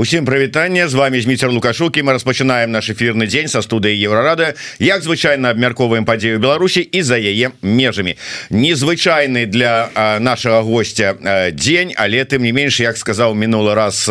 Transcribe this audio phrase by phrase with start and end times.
[0.00, 0.88] Усім прывітанне.
[0.88, 4.56] З вами зміцер лукашукі мы распачынаем наш эфірны дзень са студыі еўрарада.
[4.80, 8.16] Як звычайна абмярковаем падзею Беларусі і за яе межамі.
[8.48, 9.92] Незвычайны для
[10.24, 11.20] нашага гостя
[11.52, 14.08] дзень але тым не менш як сказаў мінулы раз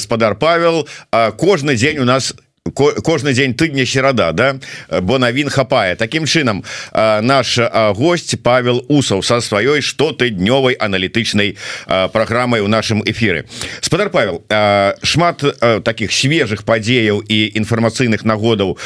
[0.00, 0.88] спадар Павел
[1.36, 2.32] кожны дзень у нас
[2.72, 4.56] кожны дзень тыдня серада да?
[4.88, 5.96] Бо навін хапае.
[5.96, 6.64] Таким чынам
[6.94, 7.58] наш
[7.92, 13.44] гость Павел усаў са сваёй што ты днёвай аналітычнай праграмай у нашым эфиры
[13.82, 14.40] спадар Павел
[15.02, 15.44] шмат
[15.84, 18.78] таких свежых падзеяў і інфармацыйных нагодаў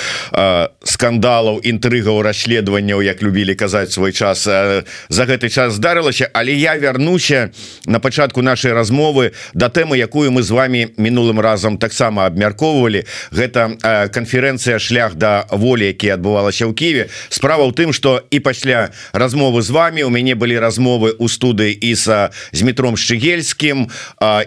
[0.82, 6.26] скандалаў інтрыгаў расследаванняў як любілі казаць свой час за гэты час здарылася.
[6.34, 7.54] Але я вярнуся
[7.86, 13.06] на пачатку нашай размовы да тэмы якую мы з вами мінулым разам таксама абмяркоўвалі.
[13.30, 17.04] Гэта канферэнцыя шлях да волі які адбывалася ў Киеве.
[17.28, 21.72] Справа ў тым что і пасля размовы з вами у мяне былі размовы у студыі
[21.72, 23.88] і са з метром шчыгельскім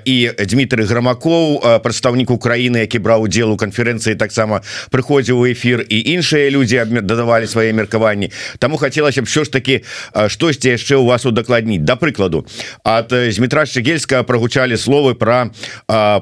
[0.06, 5.98] і Дмітрый грамакоў прадстаўнік Украіны які браў удзел у канферэнцыі таксама прыходзіў у эфир і
[6.16, 8.32] іншыя людзі дадавалі свае меркаванні.
[8.60, 9.84] Таму хацелася б що ж таки
[10.28, 11.82] штосьці яшчэ у вас удакладніць.
[11.82, 12.46] Да прыкладу
[12.84, 15.52] от з метра шчыгельска прогучалі словы про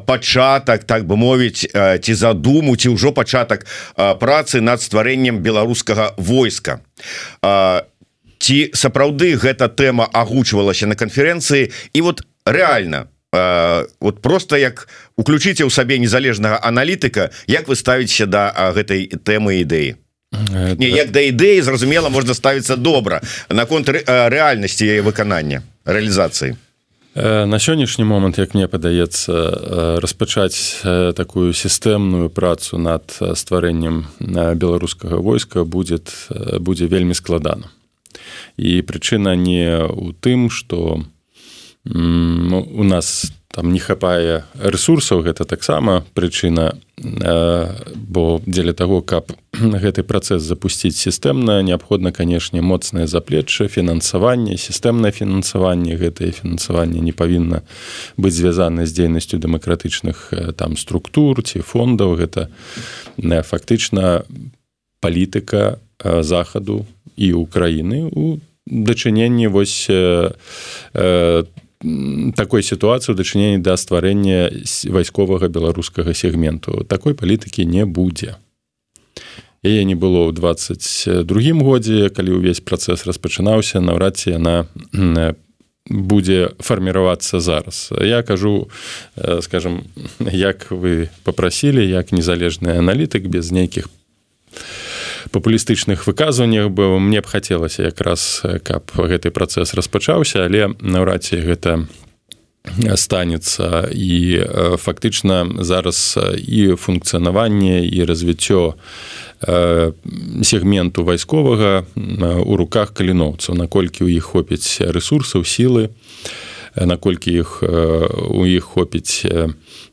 [0.05, 1.67] пачатак так бы мовіць
[2.02, 6.82] ці задуму ці ўжо пачатак працы над стварэннем беларускага войска.
[8.40, 11.72] Ці сапраўды гэта тэма агучвалася на канферэнцыі?
[11.94, 13.08] І вот реально
[14.00, 20.02] вот просто як уключыце ў сабе незалежнага аналітыка Як вы ставіце да гэтай тэмы ідэі?
[20.78, 26.58] Не, як да ідэі зразумела можна ставіцца добра наконт рэальнасці яе выканання рэалізацыі
[27.15, 30.81] на сённяшні момант як мне падаецца распачаць
[31.17, 34.05] такую сістэмную працу над стварэннем
[34.55, 36.13] беларускага войска будет
[36.59, 37.73] будзе вельмі складана.
[38.57, 41.02] І прычына не ў тым что
[41.85, 49.33] у нас там не хапае ресурсаў гэта таксама прычына бо дзеля того каб
[49.83, 55.95] гэты працэс запусціць сістэмна неабходна канешне моцнае заплечча фінансаванне сістэмнае фінансаванне.
[55.99, 57.64] Гэтае фінансаванне не павінна
[58.17, 62.15] быць звязана з дзейнасцю дэмакратычных там структур ці фондаў.
[62.15, 62.48] Гэта
[63.19, 64.23] фактычна
[65.03, 71.48] палітыка захаду і ўкраіны у дачыненні вось там
[72.36, 74.52] такой сітуацыі ў дачыненні да стварэння
[74.92, 76.83] вайсковага беларускага сегменту.
[76.83, 78.36] Такой палітыкі не будзе
[79.64, 84.70] яе не было ў 22 годзе калі ўвесь працэс распачынаўся наўрад ці яна
[85.89, 87.89] будзе фарміравацца зараз.
[88.02, 88.69] Я кажу
[89.42, 89.83] скажем
[90.19, 93.89] як вы попрасілі як незалежны аналітык без нейкіх
[95.31, 101.86] папулістычных выказваннях бы мне б хацелася якраз каб гэты працэс распачаўся але наўрад ці гэта
[102.95, 104.43] станецца і
[104.77, 108.73] фактычна зараз і функцыянаванне і развіццё
[110.43, 111.86] сегменту вайсковага
[112.43, 115.89] у руках каліноўцаў наколькі ў іх хопіць рэсурсаў сілы
[116.75, 119.23] наколькі іх у іх хопіць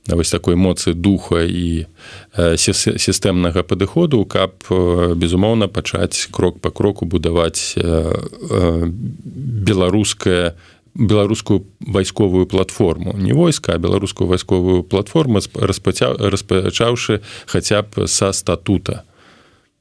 [0.08, 1.86] вось такой моцы духа і
[2.36, 4.52] сістэмнага падыходу каб
[5.16, 7.78] безумоўна пачаць крок по кроку будаваць
[9.66, 10.52] беларускае
[10.98, 13.14] беларускую вайсковую платформу.
[13.16, 19.04] Не войска беларускую вайсковую платформу распачаўшы хаця б са статута.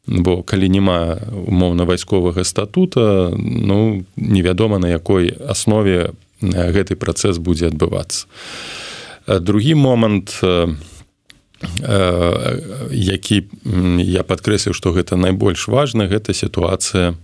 [0.08, 1.18] Бо калі няма
[1.48, 8.28] умоўна вайсковага статута ну невядома на якой аснове гэты працэс будзе адбывацца.
[9.28, 10.44] Другі момант
[12.92, 13.38] які
[14.04, 17.16] я падкрэсліў што гэта найбольш важна гэта сітуацыя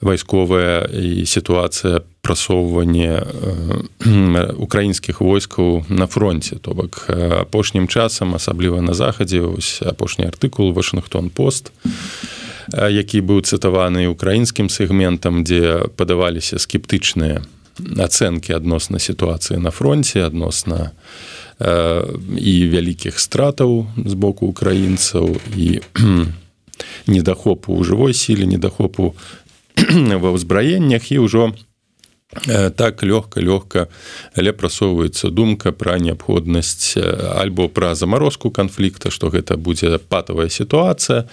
[0.00, 3.26] вайсковая і сітуацыя прасоўвання
[4.56, 11.30] украінскіх войскаў на фронте то бок апошнім часам асабліва на захадзе ось апошні артыкул вашингтон
[11.30, 11.72] пост
[12.70, 17.42] які быў цытаваны украінскім сегментам дзе падаваліся скептычныя
[17.98, 20.94] ацэнкі адносна сітуацыі на фронте адносна
[21.58, 25.82] і вялікіх стратаў з боку украінцаў і
[27.10, 29.18] недахопу ў жывой сіле недахопу
[30.22, 31.52] ва ўзбраеннях і ўжо
[32.76, 33.88] так лёгка лёгка
[34.36, 37.00] але прасоўваецца думка пра неабходнасць
[37.40, 41.24] альбо пра замарозку канфлікта што гэта будзе патавая сітуацыя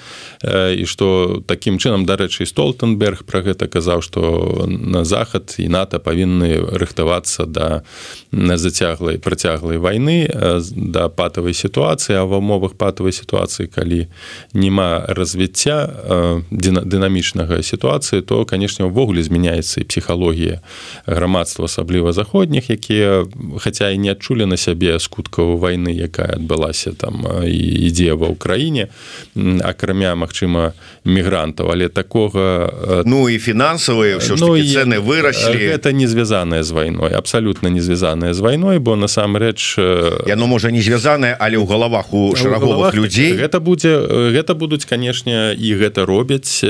[0.48, 6.64] і што такім чынам дарэчы столтенберг пра гэта казаў што на захад і нато павінны
[6.64, 7.84] рыхтавацца да
[8.32, 10.32] зацяглай працяглай вайны
[10.72, 14.08] да патавай сітуацыі а ва умовах патавай сітуацыі калі
[14.56, 15.92] няма развіцця
[16.56, 20.64] дынамічнага сітуацыі то канешне ўвогуле змяняецца і псіхалогія
[21.06, 23.26] грамадства асабліва заходніх якія
[23.60, 28.90] хаця і не адчулі на сябе скуткаў вайны якая адбылася там ідзе ва ўкраіне
[29.64, 30.74] акрамя Мачыма
[31.06, 31.72] мігрантаў.
[31.72, 35.60] Але такога ну і фінансавыя ўсё ну, цены выраслі.
[35.62, 39.78] это не звязаная з вайной абсалютна не звязаная з вайной бо насамрэч
[40.28, 43.34] яно можа не звязаная але ў галавах у шараговых людзей.
[43.34, 43.98] гэта будзе
[44.34, 46.64] гэта будуць канешне і гэта робяць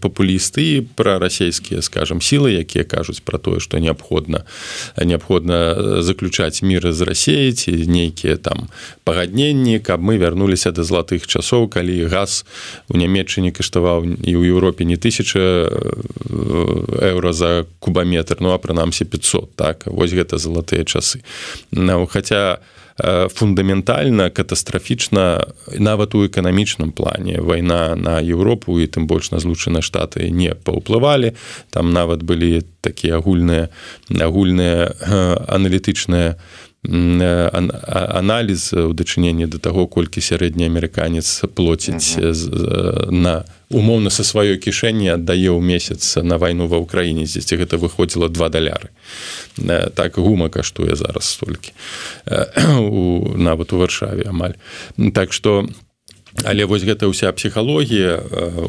[0.00, 4.44] папулісты пра расійскія скажем сілы якія кажуць пра тое што неабходна
[4.96, 8.68] неабходна заключаць міры з рассеі ці нейкія там
[9.04, 12.44] пагадненні каб мы вярнуліся да золотых часоў калі газ
[12.88, 15.68] у нямметчыне каштаваў і ў Еўропе не тысяча
[17.00, 19.86] еўра за кубаметр ну а прынамсі 500 так?
[19.86, 21.22] Вось гэта залатыя часы.
[21.70, 22.60] Ну, хаця
[23.34, 25.46] фундаментальна катастрафічна
[25.78, 27.40] нават у эканамічным плане.
[27.40, 31.34] Вайна на Еўропу і тым больш на злучаныя штаты не паўплывалі
[31.70, 33.68] там нават былі такія агульныя
[34.10, 34.92] агульныя
[35.48, 36.36] аналітычныя
[36.82, 42.16] аналіз у дачыненні да таго колькі сярэдні амерыканец плоціць
[43.12, 48.28] на умоўна са сваёй кішэні аддае ў месяц на вайну ва ўкраіне дзесьці гэта выходзіла
[48.28, 48.90] два даляры.
[49.94, 51.72] Так гума каштуе зараз столькі.
[53.48, 54.58] Нават у варшаве амаль.
[55.14, 55.70] Так што
[56.44, 58.22] але вось гэта ўся псіхалогія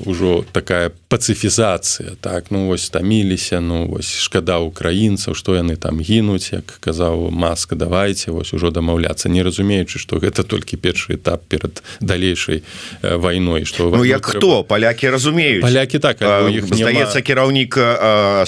[0.10, 2.50] ўжо такая пацыфізацыя так?
[2.50, 8.34] Ну вось таміліся ну вось шкада украінцаў што яны там гінуць як казаў маска давайте
[8.34, 9.30] вось ужо дамаўляцца.
[9.30, 12.66] Не разумеючы што гэта толькі першы этап перад далейшай
[13.02, 14.64] вайной што ну, як хто?
[14.66, 15.62] Палякі разумеюць.
[15.62, 17.78] Палякі так здаецца кіраўнік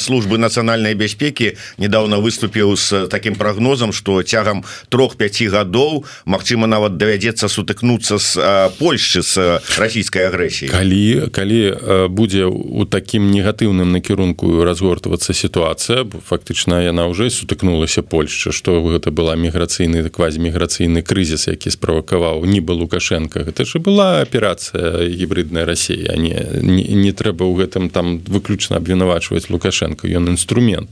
[0.02, 7.46] службы нацыянальнай бяспекі недавно выступіў з таким прогнозам что цягам трох-пяці гадоў Мачыма нават давядзецца
[7.46, 8.42] сутыкнуцца з
[8.82, 11.62] Польшай сувязі з расійскай агрэсіяй калі калі
[12.10, 19.36] будзе у такім негатыўным накірунку разгортвацца сітуацыя фактычна яна ўжо сутыкнулася Польшча што гэта была
[19.36, 23.44] міграцыйны квазіміграцыйны крызіс які справакаваў нібы лукашенко.
[23.44, 29.50] Гэта ж была аперацыя гібридная Росія не, не не трэба ў гэтым там выключна абвінавачваць
[29.50, 30.08] лукашенко.
[30.08, 30.90] Ён інструмент.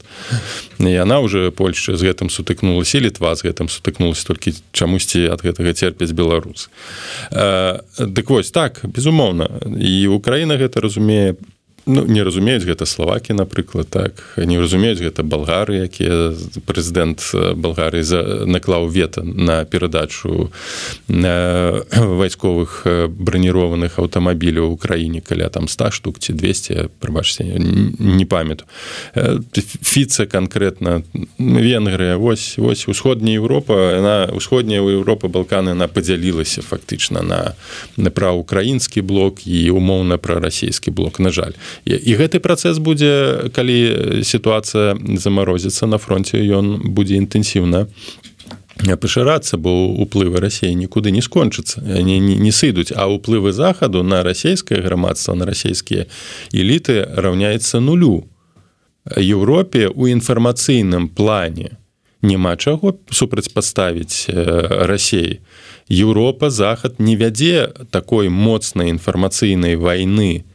[0.80, 6.12] Яна уже Польшча з гэтым сутыкнулася літва з гэтым сутыкнулася толькі чамусьці ад гэтага церпяць
[6.12, 6.70] беларус
[8.08, 9.50] Дык вось так безумоўна.
[9.78, 11.36] І Украіна гэта разумее
[11.92, 14.24] ну, не разумеюць гэта славакі напрыклад так.
[14.38, 16.32] Не разумеюць гэта болгары якія
[16.66, 20.52] прэзідэнт болгарыі за наклаў вета на перадачу
[21.08, 27.44] на вайсковых бронірованых аўтамабіляў у краіне каля там 100 штук ці 200 прыбачце
[28.00, 28.66] не памяту
[29.84, 31.04] фіца конкретно
[31.38, 37.54] венгрыя вось вось усходняя Европа на усходняя Европа балканы она подзялілася фактычна на
[37.98, 41.54] на пра украінскі блок і умоўна пра расійскі блок на жаль
[41.86, 47.88] і гэты працэс будзе калі сітуацыя замарозіцца на фронте ён будзе інтэнсіўна
[49.02, 54.24] пашырацца бо уплывы рассіі нікуды не скончыцца не, не, не сыдуць а ўплывы захаду на
[54.24, 56.06] расійскае грамадства на расійскія
[56.54, 58.26] эліты раўняецца нулю.
[59.18, 61.78] Еўропе у інфармацыйным плане
[62.22, 65.42] няма чаго супрацьпаставіць рассеі
[65.90, 70.46] Еўропа захад не вядзе такой моцнай інфармацыйнай вайны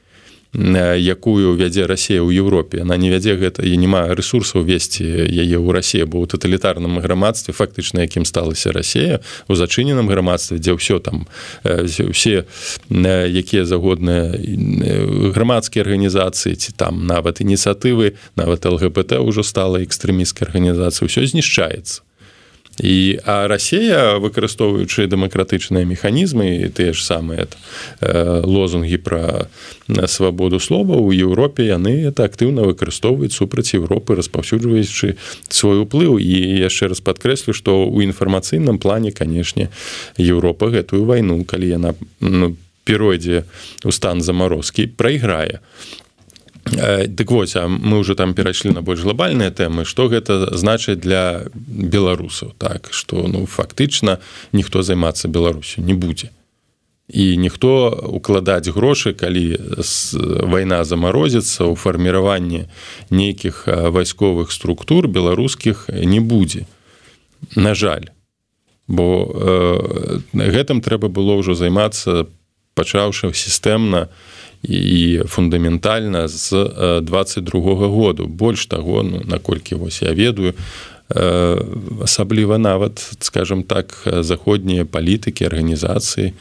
[0.56, 2.80] якую вядзе Росія ў Еўропе.
[2.80, 7.52] Она не вядзе гэта і няма ресурсаў весці яе ў расссе бо ў таталітарным грамадстве
[7.52, 11.28] фактычна якім сталася Росія у зачыненым грамадстве дзе ўсё там
[12.08, 12.48] усе
[12.90, 14.32] якія загодныя
[15.36, 22.06] грамадскія арганізацыі ці там нават ініцыятывы нават лгбт ўжо стала экстрэміскай арганізацыі ўсё знішчаецца
[22.80, 27.48] і а Росія выкарыстоўваючы дэмакратычныя механізмы тыя ж самыя
[28.00, 29.48] э, лозунгі пра
[29.88, 35.16] свабоду слова ў Еўропе яны это актыўна выкарыстоўваюць супраць Еўропы распаўсюджваючы
[35.48, 36.18] свой уплыў.
[36.20, 39.70] І яшчэ раз падкрэслю што ў інфармацыйным плане канешне
[40.20, 43.44] Еўропа гэтую вайну калі яна ну, перайдзе
[43.84, 45.60] у стан замарозкі прайграе
[46.66, 51.46] Дык вось а мы уже там перайшлі на больш глобальныя тэмы што гэта значыць для
[51.54, 54.18] беларусаў так што ну фактычна
[54.52, 56.34] ніхто займацца беларусю не будзе
[57.08, 59.58] і ніхто укладаць грошы калі
[60.42, 62.66] вайна замарозіцца ў фарміраванні
[63.10, 66.66] нейкіх вайсковых структур беларускіх не будзе
[67.54, 68.10] на жаль.
[68.88, 72.26] Бо э, гэтым трэба было ўжо займацца
[72.74, 74.10] пачаўшы сістэмна
[74.68, 76.52] і фундаментальна з
[77.02, 78.26] 22 -го году.
[78.26, 80.54] Больш таго ну, наколькі вось я ведаю
[82.02, 86.32] асабліва нават скажем так заходнія палітыкі арганізацыі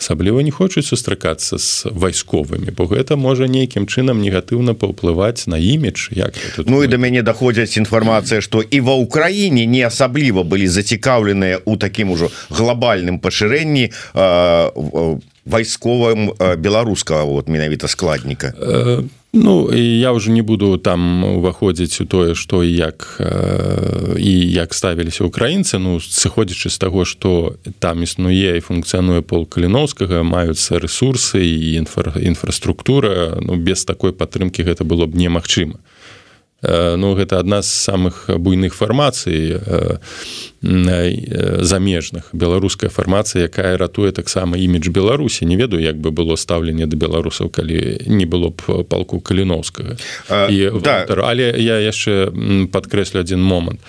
[0.00, 6.10] асабліва не хочуць сустракацца з вайсковымі бо гэта можа нейкім чынам негатыўна паўплываць на імідж
[6.16, 6.34] як
[6.66, 11.76] Ну і да мяне даходзяць інфармацыя што і ва ўкраіне не асабліва былі зацікаўленыя ў
[11.76, 13.92] такім ужо глобальным пашырэнні
[15.44, 18.54] вайсковым беларускага вот менавіта складніка.
[18.56, 23.22] Э, Ну я уже не буду там уваходзіць у тое што і як
[24.18, 30.26] і як ставіліся украінцы ну сыходзячы з таго што там існуе і функцыянуе пол каліновскага
[30.26, 35.78] маюцца ресурсы і інфра інфраструктура ну без такой падтрымки гэта было б немагчыма
[36.62, 39.56] Ну гэта адна з самых буйных фармацый
[40.60, 42.28] замежных.
[42.32, 45.46] Беларуская фармацыя якая ратуе таксама імідж беларусі.
[45.46, 49.96] Не ведаю як бы было стаўленне да беларусаў калі не было б палку каліновскага.
[50.50, 51.08] І да.
[51.24, 52.28] але я яшчэ
[52.68, 53.80] падкрэслю один момант.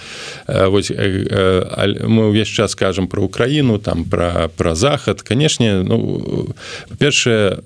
[0.48, 5.22] Вось мы ўвесь час скажем про украіну там про про захад.
[5.22, 6.56] Канешне ну
[6.98, 7.60] першае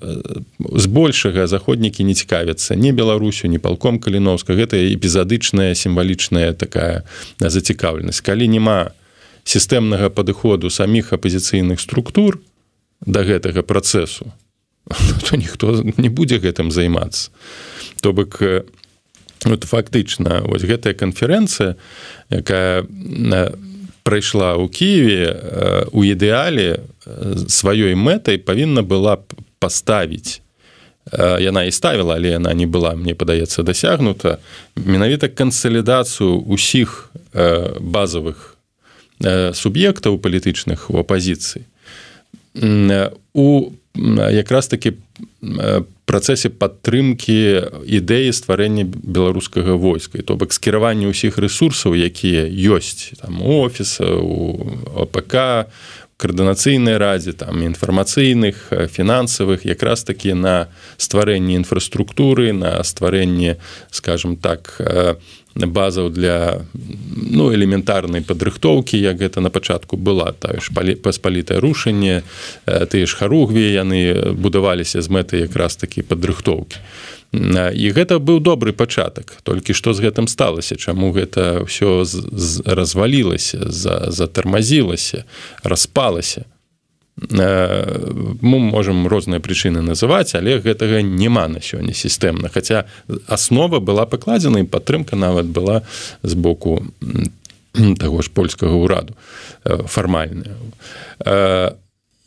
[0.58, 7.04] збольшага заходнікі не цікавяцца не беларусю не палком каліновска гэта эпізадычная сімвалічная такая
[7.38, 8.24] зацікаўленасць.
[8.24, 8.96] Калі няма
[9.44, 12.40] сістэмнага падыходу саміх апозіцыйных структур
[13.04, 14.32] да гэтага працэсу
[15.28, 17.30] то ніхто не будзе гэтым займацца.
[18.00, 18.40] То бок
[19.44, 21.76] вот фактычна вось гэтая канферэнцыя
[22.30, 22.86] якая
[24.02, 25.22] прайшла ў кіеве
[25.92, 26.82] у ідэале
[27.50, 29.18] сваёй мэтай павінна была
[29.58, 30.40] паставіць
[31.14, 34.38] яна і ставіла але яна не была мне падаецца дасягнута
[34.74, 37.10] менавіта кансалідацыю усіх
[37.80, 38.56] базовых
[39.54, 41.64] суб'ектаў палітычных у апазіцыі
[43.32, 44.94] у якраз таки
[46.06, 50.22] працэсе падтрымки ідэі стварэння беларускага войска.
[50.22, 54.54] То бок скіраванне ўсіх ресурсаў якія ёсць там офіса у
[54.94, 55.66] ОПК
[56.16, 63.56] каардынацыйнай радзе там інфармацыйных фінансавых якраз такі на стварэнне інфраструктуры на стварэнне
[63.90, 64.80] скажем так
[65.56, 72.22] базаў для ну элементарнай падрыхтоўкі як гэта на пачатку была тая ж паспалітае рушанне
[72.64, 76.76] тыя ж харугві яны будаваліся з мэтай якраз такі падрыхтоўкі
[77.32, 79.38] і гэта быў добры пачатак.
[79.42, 82.04] Толькі што з гэтым сталася чаму гэта ўсё
[82.64, 83.68] развалілася
[84.10, 85.24] затармазілася
[85.62, 86.44] распалася.
[87.16, 92.48] Мы можемм розныя прычыны называць але гэтага няма на сёння сістэмна.
[92.48, 92.84] Хаця
[93.26, 95.82] аснова была пакладзена і падтрымка нават была
[96.22, 96.84] з боку
[98.00, 99.16] таго ж польскага ўраду
[99.64, 100.56] фармальная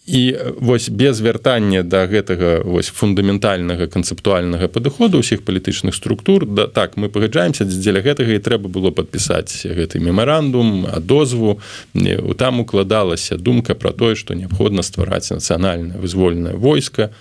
[0.09, 6.97] і вось без вяртання да гэтага вось фундаментальнага канцэптуальнага падыходу ўсіх палітычных структур да так
[6.97, 11.61] мы пагаджаемся дзеля гэтага і трэба было падпісаць гэты мемарандум дозву
[12.41, 17.13] там укладалася думка про тое што неабходна ствараць нацыянальна вызвольнае войска.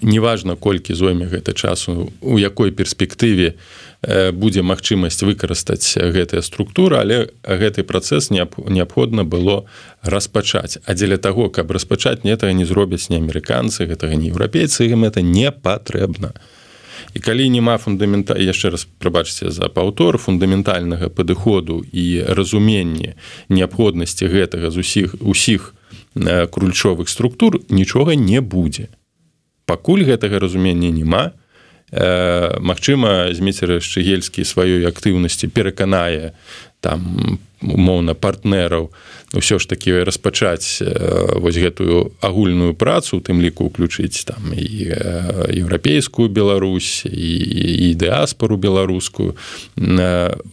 [0.00, 7.30] Неважна колькі зойме гэта часу у якой перспектыве у будзе магчымасць выкарыстаць гэтая структура але
[7.46, 9.64] гэты працэс неабходна было
[10.02, 10.82] распачаць.
[10.86, 15.06] А дзеля таго каб распачаць не этого не зробяць не амерыканцы гэтага не еўрапейцы ім
[15.06, 16.34] это не патрэбна.
[17.14, 23.14] І калі няма фундамента яшчэ раз прабачце за паўтор фундаментальнага падыходу і разуменне
[23.48, 25.74] неабходнасці гэтага з усіх усіх
[26.50, 28.90] крульчовых структур нічога не будзе.
[29.64, 31.41] Пакуль гэтага разумення няма то
[31.92, 36.32] Магчыма зміцер шчыгельскі сваёй актыўнасці пераканае
[36.80, 38.90] там умоўна партнераў
[39.36, 40.82] ўсё ж такі распачаць
[41.36, 44.88] вось гэтую агульную працу тым ліку ўключыць там і
[45.52, 47.32] еўрапейскую Беларусь і,
[47.86, 49.36] і дыаспору беларускую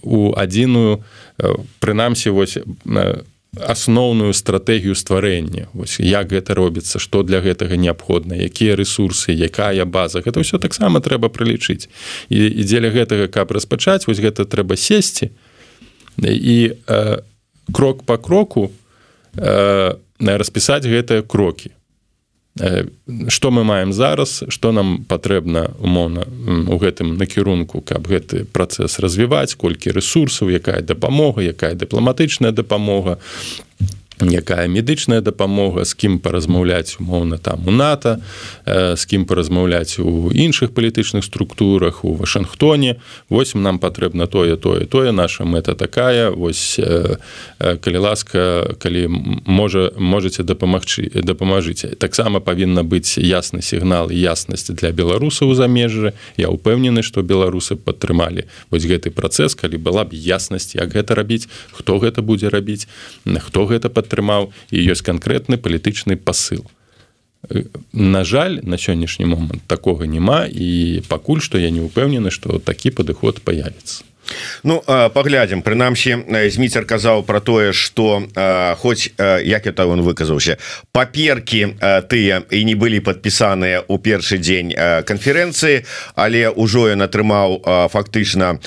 [0.03, 1.01] у адзіную
[1.79, 2.59] прынамсі вось
[3.57, 5.67] асноўную стратэгію стварэння.
[5.97, 10.21] Як гэта робіцца што для гэтага неабходна якія ресурсы якая база.
[10.21, 11.89] Гэта ўсё таксама трэба прылічыць.
[12.29, 15.33] І, і дзеля гэтага каб распачаць вось гэта трэба сесці.
[16.21, 17.17] І э,
[17.73, 18.71] крок по кроку
[19.33, 21.73] э, распісаць гэтыя крокі
[23.27, 26.25] что мы маем зараз что нам патрэбна умоўна
[26.67, 33.19] у гэтым накірунку каб гэты працэс развіваць колькі ресурсаў якая дапамога якая дыпламатычная дапамога
[34.21, 38.17] якая медычная дапамога з кім паразмаўляць умоўна там у нато
[38.65, 42.99] з кім паразмаўляць у іншых палітычных структурах у вашингтоне
[43.29, 46.29] восьось нам патрэбна тое тое тое наша мэта такая.
[46.31, 46.79] Вось
[47.59, 49.07] калі ласка калі
[49.45, 51.95] можа можете дапамагчы дапамажыце.
[51.95, 58.45] Таксама павінна быць ясны сігнал і яснасць для беларусаў замежжа я упэўнены што беларусы падтрымалі
[58.71, 62.87] вось гэты працэс калі была б яснасць як гэта рабіць хто гэта будзе рабіць
[63.25, 66.65] хто гэта под атрымаў і ёсць канкрэтны палітычны посыл
[67.93, 72.91] на жаль на сённяшні момант такога няма і пакуль што я не ўпэўнены што такі
[72.91, 74.08] падыход появіцца
[74.63, 78.23] Ну паглядзім прынамсі зміцер казаў про тое что
[78.81, 80.57] хоць як это он выказаўся
[80.91, 81.75] паперки
[82.09, 84.73] тыя і не былі подпісаныя у першы дзень
[85.05, 88.59] канферэнцыі але ўжо ён атрымаў фактычна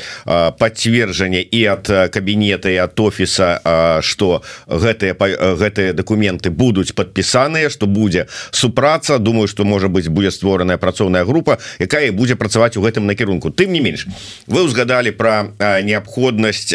[0.59, 8.27] подцверджанне і ад кабінета і от офіса что гэтыя гэтыя документы будуць подпісаныя что будзе
[8.51, 9.19] супраца.
[9.19, 13.51] Думаю что можа быть будзе створаная працоўная група якая будзе працаваць у гэтым накірунку.
[13.51, 14.07] Тым не менш
[14.47, 16.75] вы узгадали про неабходнасць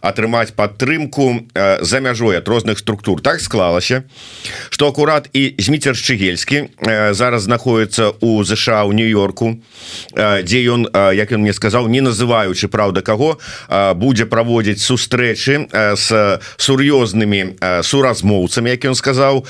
[0.00, 1.46] атрымаць падтрымку
[1.80, 3.20] за мяжой ад розных структур.
[3.20, 4.04] Так склалася
[4.70, 6.68] что акурат і зміцер шчыгельскі
[7.12, 9.56] зараз знаходіцца у ЗША у нью-йорку
[10.16, 13.38] дзе ён як ён мне сказаў не называючы Праўда каго
[13.94, 16.06] будзе праводзіць сустрэчы с
[16.56, 19.46] сур'ёзнымі суразмоўцамі як ён сказаў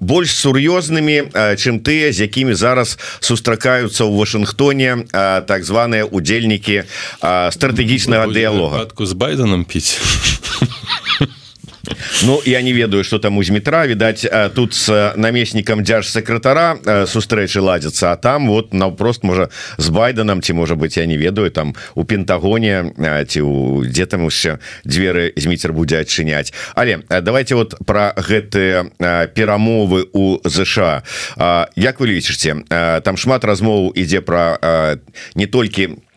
[0.00, 5.06] больш сур'ёзнымі чым тыя з якімі зараз сустракаюцца ў Вашынгтоне
[5.46, 6.84] так званыя удзельнікі
[7.50, 10.00] стар стратэгічнага дыялога з байденом піць
[12.24, 17.60] Ну я не ведаю что там у зметра відаць тут с намеснікам дзяж сакратара сустрэчы
[17.60, 21.74] ладзяцца А там вот наўпрост можа з байденам ці можа быть я не ведаю там
[21.94, 22.92] у пентагоне
[23.28, 30.08] ці у дзе там яшчэ дзверы зміцер будзе адчыняць але давайте вот про гэтыя перамовы
[30.12, 31.04] у ЗША
[31.76, 32.64] Як вы лічыце
[33.04, 34.96] там шмат размоў ідзе про
[35.34, 36.07] не толькі Э,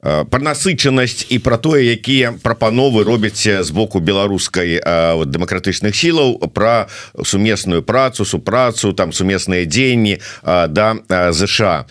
[0.00, 4.80] про насычанасць і про тое якія прапановы робяць з боку беларускай
[5.28, 6.88] дэмакратычных сілаў про
[7.24, 10.96] сумесную працу супрацу там сумесныя дзеянні да
[11.32, 11.84] ЗША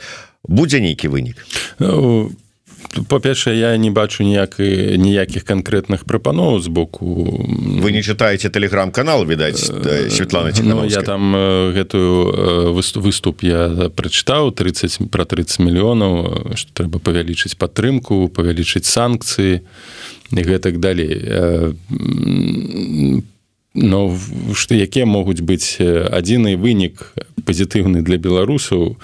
[0.44, 1.38] будзе нейкі вынік.
[1.80, 2.32] Ну,
[3.08, 7.28] па-першае я не бачу ніяк ніякіх канкрэтных прапаноў з боку
[7.80, 9.72] вы не чытаеце телеграм-канал відаць
[10.10, 11.34] Светлана ну, я там
[11.74, 19.62] гэтую выступ я прачытаў 30 про 30 мільёнаў што трэба павялічыць падтрымку павялічыць санкцыі
[20.32, 21.14] і гэтак далей
[23.76, 24.18] но
[24.56, 27.14] што якія могуць быць адзіны вынік
[27.46, 28.98] пазітыўны для беларусаў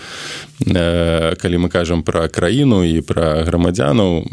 [1.38, 4.26] калі мы кажам пра краіну і пра грамадзянаў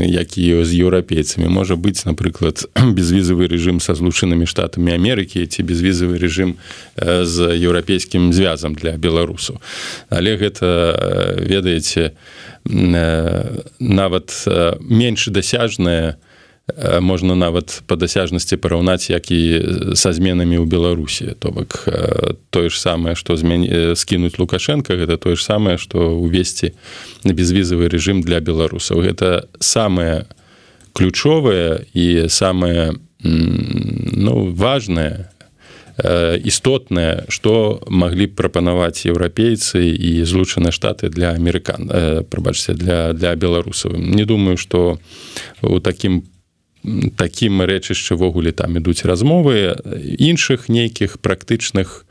[0.00, 2.64] якія з еўрапейцамі можа быць напрыклад
[2.96, 6.56] безвізавы рэжым са злучанымі штатамі Амерыкі ці безвізавы рэжым
[6.96, 9.60] з еўрапейскім звязам для беларусаў.
[10.08, 12.16] Але гэта ведаеце
[12.64, 14.32] нават
[14.80, 16.33] менш дасяжная, Э,
[17.00, 19.60] можна нават па дасяжнасці параўнаць як і
[19.92, 21.36] са зменамі ў беларусі.
[21.36, 25.76] То бок э, тое ж самае што змяні э, скінуць лукашенко гэта тое ж самае
[25.76, 26.72] што увесці
[27.24, 29.04] на безвізавы рэжым для беларусаў.
[29.04, 30.24] Гэта самае
[30.96, 35.28] ключовае і самае ну важное
[36.44, 44.00] істотнае што маглі б прапанаваць еўрапейцы і злучаныя штаты для амерыкан прабачце для для беларусаў.
[44.00, 44.96] Не думаю што
[45.60, 46.24] у такім
[47.16, 49.72] такім рэчышчывогуле там ідуць размовы
[50.04, 52.04] іншых нейкіх практычных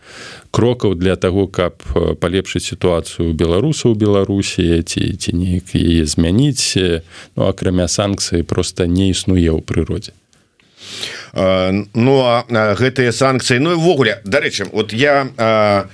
[0.51, 1.77] крокаў для того каб
[2.19, 6.77] палепшыць сітуацыю беларусаў беларусі ці ці неяк яе змяніць.
[7.35, 10.13] Ну акрамя санкцыі просто не існуе ў прыродзе.
[11.33, 15.85] Ну а гэтыя санкцыі ну івогуле дарэчы вот я а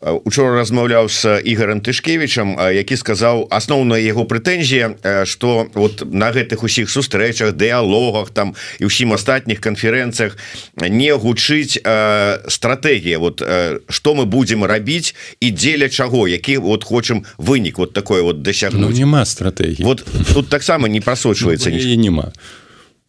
[0.00, 6.88] учора размаўляў с ігорем тышкевичам які сказаў асноўная яго прэтэнзія что вот на гэтых усіх
[6.88, 10.40] сустрэчах дыалогах там і ўсім астатніх канферэнцыях
[10.80, 11.76] не гучыць
[12.48, 13.44] стратегія вот
[13.88, 18.96] что мы будем рабіць і дзеля чаго які вот хочам вынік вот такое вот досягнуць
[18.96, 22.32] ну, няма стратегії вот тут таксама не прасочваецца ну, няма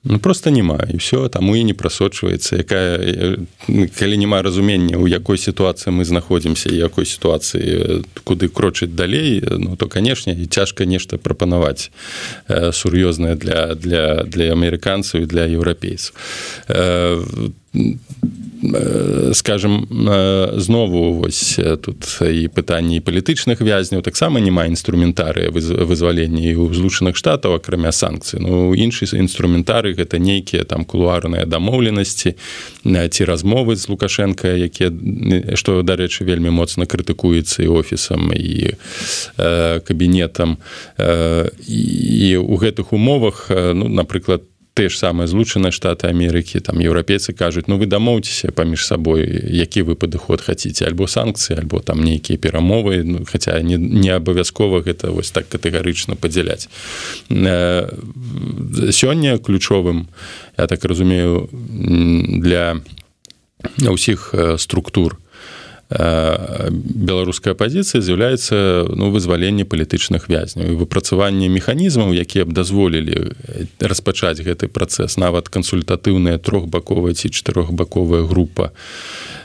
[0.04, 2.98] Ну, просто няма і все таму і не прасочваецца якая
[4.00, 9.86] калі няма разумення у якой сітуацыі мы знаходзімся якой сітуацыі куды крочыць далей ну то
[9.86, 11.94] канешне і цяжка нешта прапанаваць
[12.50, 16.18] э, сур'ёзнае для для для амерыканцаў і для еўрапейцаў
[16.68, 17.54] э,
[19.34, 19.88] скажем
[20.58, 27.92] знову вось тут і пытанні палітычных вязняў таксама няма інструментарыя вызвалення ў злучаных штатаў акрамя
[27.92, 32.36] санкцый ну іншы інструментары гэта нейкія там кулуарныя дамоўленасці
[32.86, 34.94] ці размовы з лукашенко якія
[35.58, 38.78] што дарэчы вельмі моцна крытыкуецца і офісам і
[39.88, 40.62] кабінетам
[41.66, 47.68] і у гэтых умовах ну напрыклад ты ж самыя злучаныя штаты Амерыкі там еўрапейцы кажуць
[47.68, 53.04] ну вы дамоўцеся паміж сабой які вы падыход хаце альбо санкцыі альбо там нейкія перамовы
[53.04, 56.70] ну, хаця не, не абавязкова гэта вось так катэгарычна падзяляць
[58.92, 60.08] сёння ключовым
[60.58, 62.82] я так разумею для
[63.78, 65.21] ўсіх структур
[65.92, 73.36] беларуская пазіцыя з'яўляецца ну вызваленне палітычных вязняў і выпрацаванне механізмаў якія б дазволілі
[73.84, 78.72] распачаць гэты працэс нават кансультатыўная трохбаковая ці чатырохбаковая група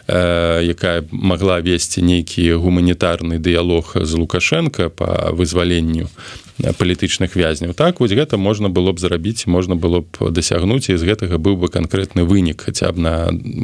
[0.08, 6.08] якая могла весці нейкі гуманітарны дыялог з лукашенко по вызваленню
[6.56, 11.04] палітычных вязняў так вось гэта можна было б зарабіць можна было б дасягнуць і з
[11.04, 13.14] гэтага быў бы канкрэтны вынік хаця б на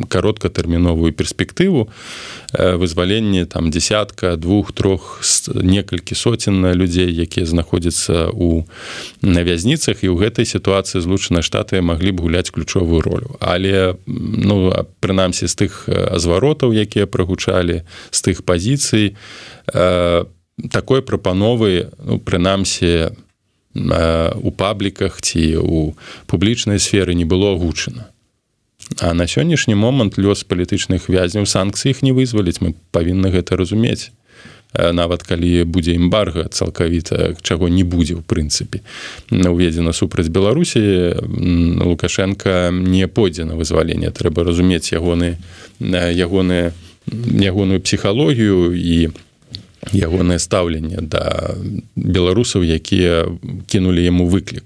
[0.09, 1.89] кароткатэрміновую перспектыву.
[2.53, 5.23] Вызваленне там десятка двух трох
[5.55, 8.69] некалькі соцен людзей якія знаходзяцца у
[9.23, 13.41] на вязніцах і ў гэтай сітуацыі злучаныя штаты маглі б гуляць ключовую ролю.
[13.41, 14.69] Але ну
[15.01, 15.89] прынамсі з тых
[16.33, 19.13] зваротаў якія прагучалі з тых пазіцый.
[19.69, 20.31] По
[20.71, 23.17] такой прапановы ну, прынамсі
[23.75, 28.13] у пабліках ці у публічнай сферы не было агучана.
[29.01, 32.61] А на сённяшні момант лёс палітычных вязняў санкцый іх не вызваліць.
[32.61, 34.13] Мы павінны гэта разумець
[34.75, 38.81] нават калі будзе эмбарга цалкавіта чаго не будзе ў прынцыпе
[39.31, 41.17] уведзена супраць беларусі
[41.83, 44.11] лукашенко не пойдзе на вызваленне.
[44.11, 45.37] Трэба разумець ягоны
[45.81, 46.73] ягоны
[47.37, 49.13] ягоную псіхалогію і у
[49.91, 51.57] ягонае стаўленне да
[51.97, 53.27] беларусаў якія
[53.67, 54.65] кінулі яму выклік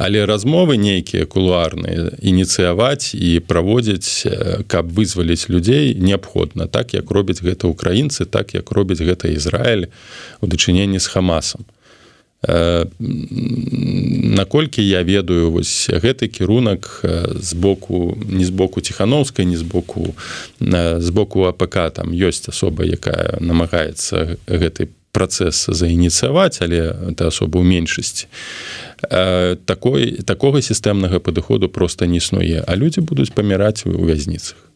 [0.00, 4.24] але размовы нейкія кулуарныя ініцыяваць і праводзіць
[4.64, 9.92] каб вызваліць людзей неабходна так як робяць гэта украінцы так як робяць гэта Ізраіль
[10.40, 11.68] у дачыненні з хамасам.
[14.40, 17.04] Наколькі я ведаю вось гэты кірунак
[17.36, 20.14] з боку не з боку ціхановскай не з боку
[20.60, 27.64] з боку АПК там ёсць асоба якая намагаецца гэты працэс заініцыяваць але это асоба ў
[27.66, 28.26] меншасці
[29.66, 32.62] такой такога сістэмнага падыходу просто не існуе.
[32.66, 34.69] А людзі будуць паміраць у вязніцах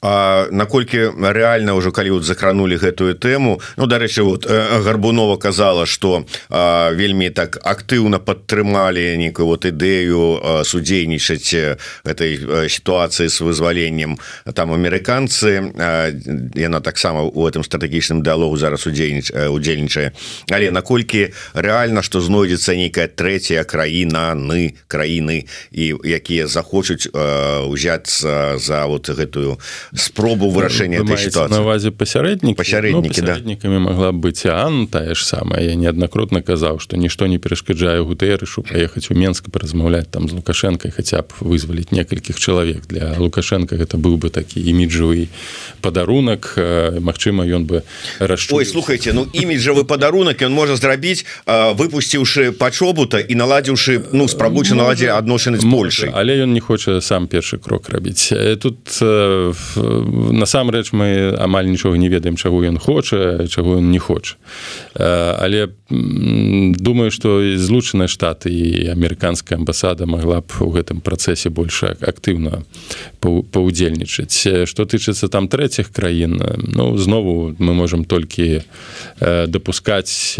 [0.00, 6.24] Наколькі реально ўжо калі вот закранули гэтую тэму Ну дарэчы вот э, гарбунова казала что
[6.48, 12.30] вельмі так актыўна падтрымалі некую вот ідэю судзейнічаць этой
[12.68, 14.18] сітуацыі с вызваленнем
[14.54, 15.74] там амерыканцы.
[16.54, 20.12] Яна таксама у этом стратэгічным дыалогу зараз удзельніч удзельнічае.
[20.50, 27.10] Але наколькі реально что знойдзецца нейкая третья краіна ны краіны і якія захочуць
[27.66, 29.58] узяться за вот гэтую
[29.94, 35.62] спробу вырашэння на увазе пасярэднік пасярэднікі ну, дакамі могла быць Ан тая ж самая.
[35.62, 40.90] Я неаднакротна казаў што нішто не перашкаджае гутэрышу паехаць у Менск паразмаўляць там з лукашэнкай
[40.92, 45.28] хаця б вызваліць некалькіх чалавек для лукашенко гэта быў бы такі іміджавы
[45.80, 46.54] падарунак
[47.00, 47.82] Мачыма ён бы
[48.18, 55.12] расчой слухайте ну іміджавы падарунак ён можа зрабіць выпусціўшы пачобута і наладзіўшы ну спрабуючы наладзе
[55.12, 58.32] адносіны з Польшай але ён не хоча сам першы крок рабіць.
[58.60, 58.78] Тут
[60.32, 64.36] насамрэч мы амаль нічога не ведаем чаго ён хоча чаго ён не хоча.
[64.94, 72.64] Але думаю что злучаныя штаты і амерыканская амбасада могла б у гэтым працэсе больше актыўна
[73.20, 74.66] паўдзельнічаць.
[74.66, 78.62] Что тычыцца там трэціх краін ну знову мы можем толькі
[79.20, 80.36] дапускаць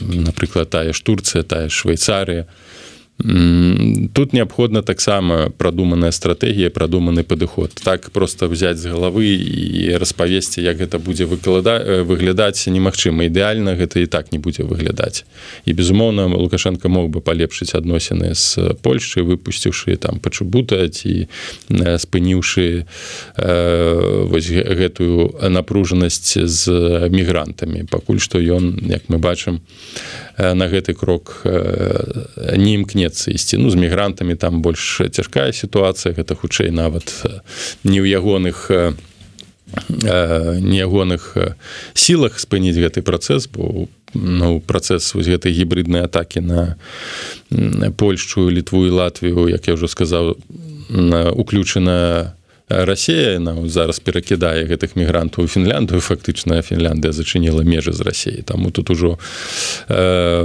[0.00, 2.44] напрыклад тая ж Турцыя тая швейцарыя.
[2.44, 2.87] то
[3.18, 10.78] тут неабходна таксама прадуманая стратэгія прадуманы падыход так просто взять з галавы і распавесці як
[10.78, 13.26] гэта будзе выкладаць э, выглядаць немагчыма.
[13.26, 15.26] Ідэальна гэта і так не будзе выглядаць
[15.66, 22.86] і безумоўна лукашенко мог бы палепшыць адносіны з Польшчай выпусціўшы там пачубутаць і э, спыніўшы
[23.34, 26.70] э, вось гэтую напружанасць з
[27.10, 29.58] мігрантамі пакуль што ён як мы бачым
[30.38, 33.58] на гэты крок не імкне імкнецца ісці.
[33.58, 37.10] Ну з мігрантамі там больш цяжкая сітуацыя гэта хутчэй нават
[37.84, 38.70] не ў ягоных
[40.00, 41.36] не ягоных
[41.94, 46.76] сілах спыніць гэты працэс бо ну працэс вось гэтай гібриднай атакі на
[47.96, 50.40] польшчу літву і латвію як я ўжо сказаў
[51.36, 52.32] уключана
[52.68, 58.70] Расія на зараз перакідае гэтых мігрантаў у Фінляндію фактычна Фінляндыя зачыніла межы з рассіі таму
[58.70, 59.16] тут ужо
[59.88, 60.44] э,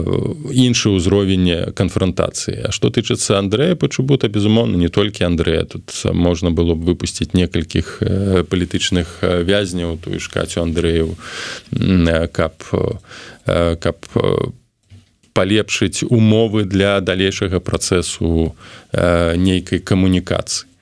[0.55, 2.63] іншы ўзровень канфронтацыі.
[2.63, 5.67] А што тычыцца Андрэя пачубута безумоўна не толькі Андрэя.
[5.67, 7.99] Тут можна было б выпусціць некалькіх
[8.47, 11.19] палітычных вязняў тую ж кацю Андрэю
[12.31, 12.55] каб
[13.83, 13.97] каб
[15.33, 18.55] палепшыць умовы для далейшага працэсу
[18.93, 20.72] э, нейкай камунікацыі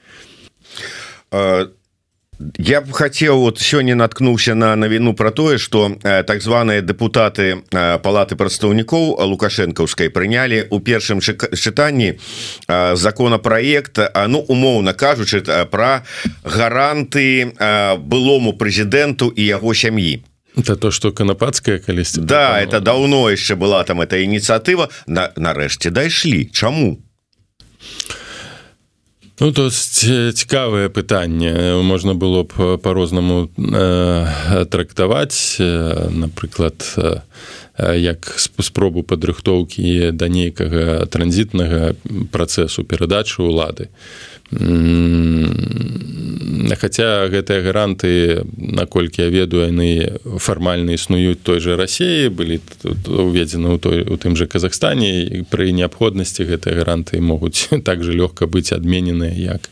[2.57, 8.35] я б хотел вот сёння наткнуўся на навіну про тое что так званые депутаты палаты
[8.35, 12.19] прадстаўнікоў лукашэнкаўскай прынялі у першым чытанні
[12.67, 15.41] законопроект А ну умоўна кажучы
[15.71, 16.03] про
[16.43, 17.53] гаранты
[17.97, 20.23] былому прэзідэнту і яго сям'і
[20.57, 25.91] это то что канападская калісьці да это давно яшчэ была там эта ініцыятыва на нарэшце
[25.91, 28.20] дайшлі чаму а
[29.41, 31.81] Ну то цікавае пытанне.
[31.81, 37.25] Можна было б по-рознаму э, трактаваць э, напрыклад э,
[37.95, 41.95] як спробу падрыхтоўкі да нейкага транзітнага
[42.31, 43.89] працэсу перадачы ўлады.
[46.81, 52.59] Хаця гэтыя гаранты наколькі я ведаю яны фармальна існуюць той жа рассіі былі
[53.07, 58.45] уведзены ў той у тым жа Казахстане пры неабходнасці гэтыя гаранты могуць так же лёгка
[58.45, 59.71] быць адменены як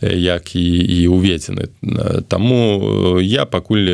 [0.00, 1.74] як і і уведзены
[2.28, 3.90] Таму я пакуль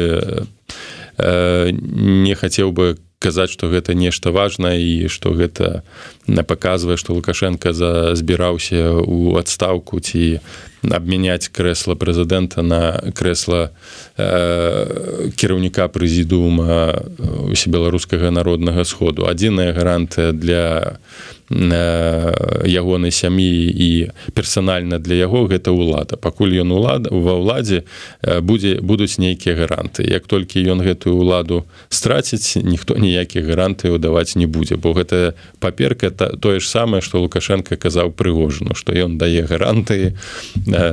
[1.16, 5.84] не хацеў бы казаць што гэта нешта важна і што гэта
[6.26, 10.40] паказвае што лукашенко за збіраўся у адстаўку ці
[10.88, 12.80] абмяняць крэсла прэзідэнта на
[13.12, 13.76] крэсла
[14.16, 17.04] э, кіраўніка прэзідуума
[17.52, 19.28] усе беларускага народнага сходу.
[19.28, 20.96] Адзіная гарантыя для
[21.50, 26.14] ягонай сям'і і персанальна для яго гэта ўлада.
[26.14, 27.82] Пакуль ён улад ва ўладзе
[28.22, 30.06] будзе будуць нейкія гаранты.
[30.06, 34.78] Як толькі ён гэтую ўладу страціць ніхто ніякіх гарантыяў даваць не будзе.
[34.78, 40.14] Бо гэта паперка та, тое ж самае што лукашенко казаў прыгожану што ён дае гарантыі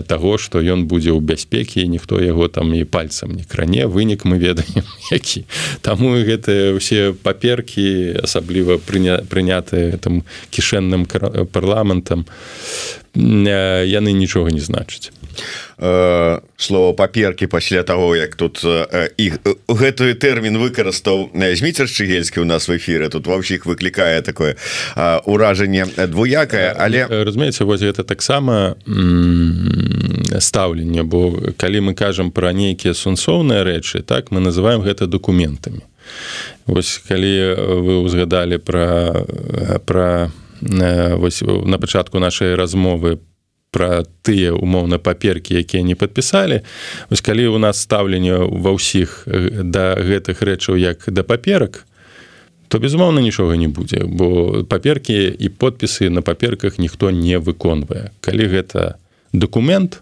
[0.10, 3.86] таго што ён будзе ў бяспекі ніхто яго там і пальцам не кране.
[3.86, 5.46] Вынік мы ведаем які.
[5.86, 11.06] Таму гэтыя ўсе паперкі асабліва прыня прынятыя там кішэнным
[11.52, 12.26] парламентам
[13.18, 15.12] яны нічога не значыць
[16.58, 18.66] слово паперкі пасля того як тут
[19.18, 19.38] іх
[19.70, 24.58] гэтую тэрмін выкарыстаў зміцер чыгельскі у нас в эфиры тут ва ўсіх выклікае такое
[24.98, 28.76] ўражанне двуякае але разумееце вось гэта таксама
[30.42, 35.86] стаўленне бо калі мы кажам пра нейкія сунцоўныя рэчы так мы называем гэта документамі
[36.66, 37.34] Вось калі
[37.86, 39.24] вы ўзгадалі пра
[39.86, 40.32] пра
[41.22, 43.20] вось на пачатку нашай размовы
[43.72, 46.64] пра тыя умоўна паперкі якія не падпісалі
[47.10, 51.86] вось калі у нас стаўленне ва ўсіх да гэтых рэчаў як да паперак
[52.68, 58.12] то безумоўна нічога не будзе бо паперкі і подпісы на паперках ніхто не выконвае.
[58.22, 59.00] Калі гэта
[59.34, 60.02] документ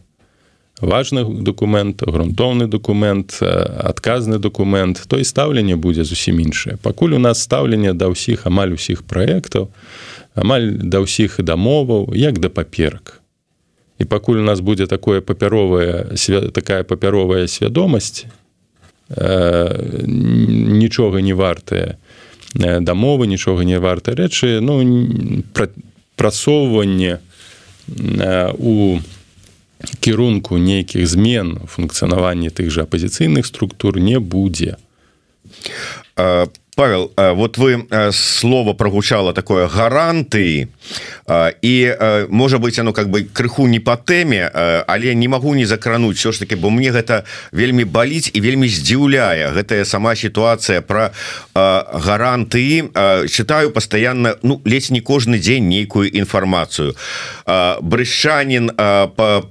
[0.76, 7.20] то важны документ грунтоўны документ адказны документ то і стаўленне будзе зусім іншае пакуль у
[7.20, 9.72] нас стаўленне да ўсіх амаль усіх праектаў
[10.36, 13.22] амаль да ўсіх дамоваў як да паперак
[14.00, 16.12] і пакуль у нас будзе такое папяровая
[16.52, 18.26] такая папяровая свядомасць
[19.10, 21.98] э, нічога не вартае
[22.56, 24.84] дамовы нічога не варта рэчы ну
[26.16, 27.20] прасоўванне
[28.60, 29.00] у
[30.00, 34.78] кірунку нейкіх змен функцыянаванні тых жа апозіцыйных структур не будзе
[36.76, 40.68] Павел вот вы слово прогучало такое гаранты
[41.62, 41.94] і
[42.30, 44.52] можа быть оно как бы крыху не по тэме
[44.88, 48.68] але не могу не закрануть все ж таки бо мне гэта вельмі баліць і вельмі
[48.68, 51.12] здзіўляе гэтая сама ситуация про
[51.54, 52.90] гаранты
[53.30, 56.96] читаю постоянно ну ледзь не кожны дзень нейкую інфармацыю.
[57.82, 58.72] Брышчанин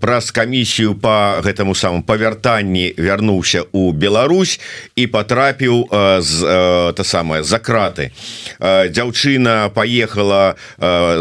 [0.01, 4.61] праз камісію по гэтаму самому павяртанні вярнуўся у Беларусь
[4.97, 5.89] і потрапіў
[6.21, 8.11] з самое за краты.
[8.59, 10.57] Дзяўчына поехала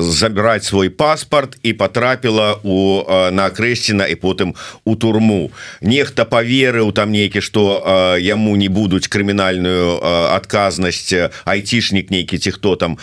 [0.01, 5.51] забирать свой паспорт і потрапіла у на крэсціна і потым у турму.
[5.81, 10.01] Нехта поверыў там нейкі что яму не будуць крымінальную
[10.33, 12.97] адказнасць айцішнік нейкі ці хто там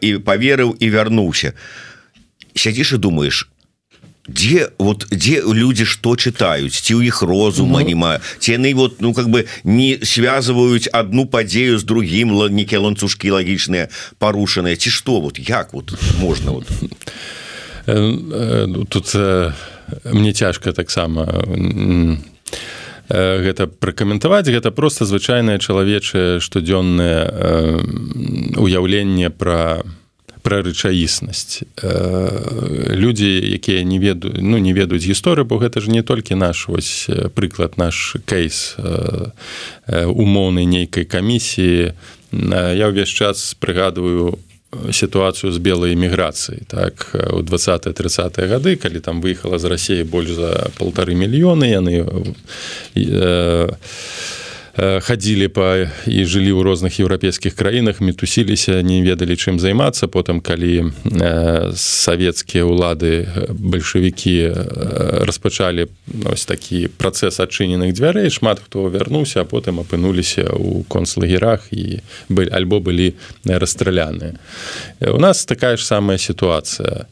[0.00, 1.56] і поверыў і вярнуўся.
[2.54, 3.48] Сядзіш і думаешь
[4.26, 8.74] где вот где люди что читают ці у іх розума ну, не маю ці яны
[8.74, 14.90] вот ну как бы не связываюць одну падзею с другим некі ланцужки лагічныя порушаныя ці
[14.90, 16.66] что вот як вот можно вот?
[17.86, 19.14] Ну, тут
[20.04, 21.44] мне цяжка таксама
[23.08, 24.48] гэта пракаментаваць.
[24.48, 27.28] Гэта просто звычайнае чалавечае штодзённае
[28.56, 29.84] уяўленне пра
[30.44, 31.64] пра рэчаіснасць.
[32.92, 37.08] Людзі якія не ведаюць ну не ведаюць гісторыю бо гэта ж не толькі наш вось
[37.32, 38.76] прыклад наш кейс
[39.88, 41.96] умоўнай нейкай камісіі.
[42.76, 44.36] Я ўвесь час прыгадываю
[44.92, 50.70] сітуацыю з белай эміграцыі так у 20-30 гады калі там выехала з рассіі больш за
[50.78, 52.04] полторы мільёны яны
[52.94, 53.68] э,
[54.76, 60.90] хадзілі па і жылі ў розных еўрапейскіх краінах мітусіліся не ведалі чым займацца потым калі
[61.78, 64.34] савецкія ўлады бальшавікі
[65.22, 65.86] распачалі
[66.26, 72.50] ось такі працэс адчыненых дзвярэй шмат хто вярнуўся а потым апынуліся ў концлагерах і былі
[72.50, 73.14] альбо былі
[73.46, 74.34] расстраляныя
[75.00, 77.06] у нас такая ж самая сітуацыя.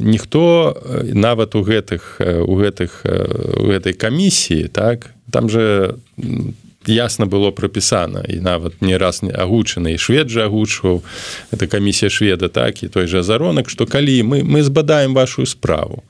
[0.00, 0.76] Ніхто
[1.12, 3.02] нават у гэтых у гэтых
[3.58, 5.94] у гэтай камісіі так там же
[6.86, 11.02] ясно было прапісана і нават не раз не агучаны і швед жа агучваў
[11.50, 16.06] это камісія шведа так і той жа заронак что калі мы мы збадаем вашу справу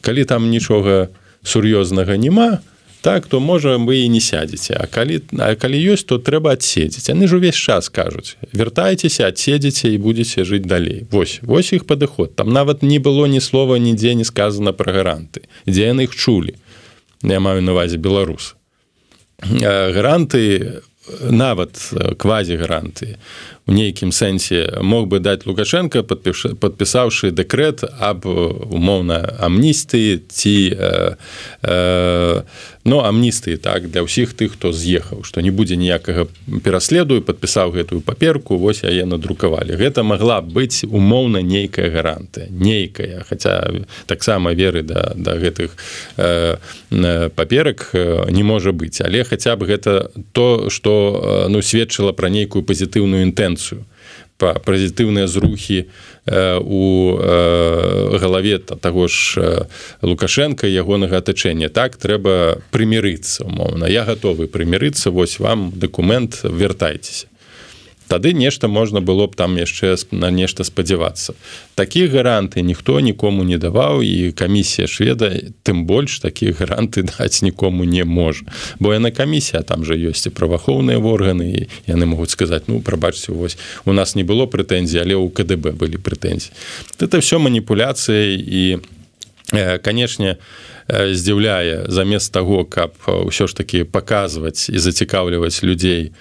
[0.00, 1.08] калі там нічога
[1.42, 2.60] сур'ёзнага няма
[3.00, 7.08] так то можа вы і не сядзеце а калі а калі ёсць то трэба адседзець
[7.08, 11.06] яны ж увесь час кажуць вяртайцеся адседзеце і будзеце жыць далей.
[11.10, 15.46] Вось вось іх падыход там нават не было ні слова нідзе не сказано пра гаранты.
[15.64, 16.58] Дзе яны іх чулі
[17.22, 18.54] я маю навазе беларус.
[19.38, 20.82] Гаранты
[21.22, 21.78] нават
[22.18, 23.16] квазігаранты
[23.68, 31.16] у нейкім сэнсе мог бы даць лукашенко подпісаўшы дэкрэт аб умоўна амністыі ці э,
[31.62, 32.42] э,
[32.88, 36.24] но амністыі так для ўсіх тых хто з'ехаў што не будзе ніякага
[36.64, 39.76] пераследую подпісаў гэтую паперку вось яе надрукавалі.
[39.76, 45.76] Гэта могла быць умоўна нейкая гарантыя нейкая хаця таксама веры да да гэтых
[46.16, 46.56] э,
[47.36, 47.92] паперак
[48.32, 49.04] не можа быць.
[49.04, 53.57] Але хаця бы гэта то што ну сведчыла пра нейкую пазітыўную інтэнцыю
[54.38, 55.90] пазітыўныя зрухі
[56.62, 56.82] у
[58.22, 59.66] галаве таго ж
[60.02, 61.68] лукашенко ягонага атачэння.
[61.68, 63.90] Так трэба прымірыцца умоўна.
[63.90, 67.26] Я гатовы прымірыцца вось вам дакумент вяртайцеся
[68.08, 71.34] тады нешта можна было б там яшчэ на нешта спадзявацца.
[71.74, 75.30] Такія гаранты ніхто нікому не даваў і камісія шведа
[75.62, 78.44] тым больш такія гаранты даць нікому не можа.
[78.80, 83.58] Бо яна камісія там жа ёсць і праваахоўныя органы яны могуць сказаць ну прабачце вось
[83.84, 86.50] у нас не было прэтэнзій але ў КДБ былі прэтэнзіі
[86.98, 88.62] это все маніпуляцыі і
[89.82, 90.36] канешне
[90.88, 96.12] здзіўляе замест таго каб ўсё ж таки паказваць і зацікаўліваць людзей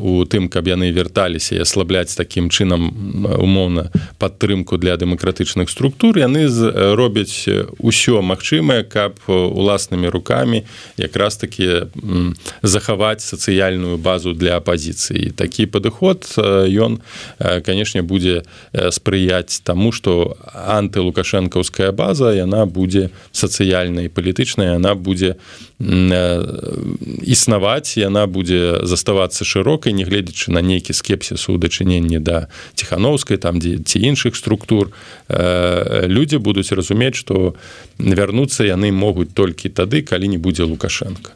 [0.00, 2.90] у тым каб яны вярталіся і аслабляць такім чынам
[3.24, 6.46] умоўна падтрымку для дэмакратычных структур яны
[6.94, 10.64] робяць усё магчымае каб уласнымі рукамі
[10.96, 11.90] якраз таки
[12.62, 15.34] захаваць сацыяльную базу для апазіцыі.
[15.34, 16.26] Такі падыход
[16.70, 17.00] ён
[17.38, 18.42] канешне будзе
[18.90, 25.36] спрыяць таму што антылукашэнкаўская база яна будзе сацыяльнай палітычнай она будзе
[27.22, 33.78] існаваць яна будзе заставацца шырокай нягледзячы на нейкі скепсіс у дачыненні да ціхановскай там дзе
[33.84, 34.90] ці іншых структур.
[35.28, 37.54] Э, людзі будуць разумець што
[37.98, 41.32] вярнуцца яны могуць толькі тады калі не будзе лукашенко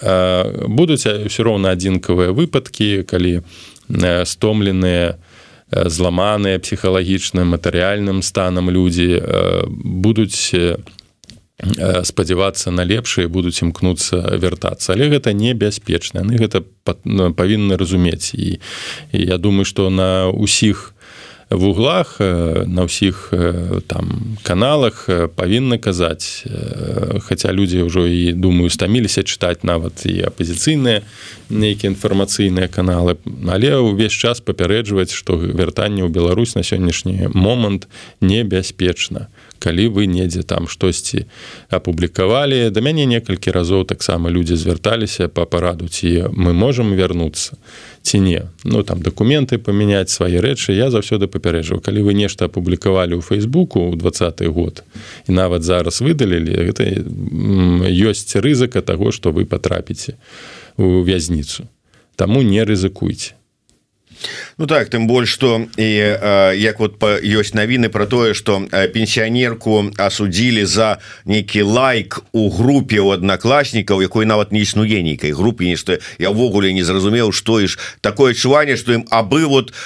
[0.00, 5.18] э, будуць ўсё роўна адзінкавыя выпадкі калі э, стомленыя
[5.66, 9.18] зламаныя псіхалагічным матэрыяльным станам людзі
[9.82, 10.54] будуць
[12.04, 14.92] спадзявацца на лепшыя будуць імкнуцца вяртацца.
[14.92, 18.36] Але гэта небяспечна яны гэта павінны разумець.
[18.36, 18.60] І,
[19.12, 20.92] і я думаю што на ўсіх
[21.48, 22.18] в углах
[22.66, 23.30] на ўсіх
[23.86, 25.06] там каналах
[25.38, 26.42] павінны казаць.
[27.22, 31.06] Хаця людзі ўжо і думаю стаміліся чытаць нават і апозіцыйныя
[31.48, 33.16] нейкія інфармацыйныя каналы.
[33.46, 37.86] Але ўвесь час папярэджваць што вяртанне ў Беларусь на сённяшні момант
[38.20, 41.26] небяспечна калі вы недзе там штосьці
[41.70, 42.70] апублікавалі.
[42.70, 47.56] Да мяне некалькі разоў таксама людзі звярталіся па параду ці мы можемм вярнуцца
[48.02, 48.42] ці не.
[48.64, 50.72] Ну там дакументы памяняць свае рэчы.
[50.72, 54.84] Я заўсёды папярэжваў калі вы нешта апублікавалі ў фейсбуку ў двадцаты год
[55.28, 56.84] і нават зараз выдалілі гэта
[57.90, 60.14] ёсць рызыка таго што вы патрапіце
[60.76, 61.68] у вязніцу.
[62.16, 63.36] Таму не рызыкуйце
[64.58, 65.84] Ну так тым больш что і
[66.56, 70.96] як вот ёсць навіны про тое что пенсіянерку асудзілі за
[71.28, 76.72] нейкі лайк у групе у аднакласнікаў якой нават не існуе нейкай групе нешта я ўвогуле
[76.72, 79.76] не зразумеў что иш такое адчуванне что ім абы вот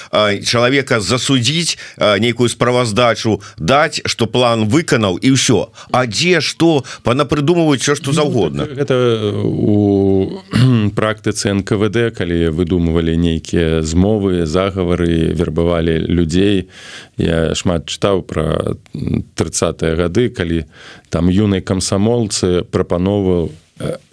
[0.47, 5.75] чалавека засудзіць нейкую справаздачу даць что план выканаў і ўсё.
[5.91, 8.71] А дзе что панапрыдумваюць все что заўгодна.
[8.71, 10.39] ну, это у
[10.95, 16.69] практыцы нквд калі выдумывалі нейкія змовы загавары вербавалі людзей.
[17.17, 20.65] Я шмат чытаў про 30 гады калі
[21.09, 23.51] там юнай камсамолцы прапановаў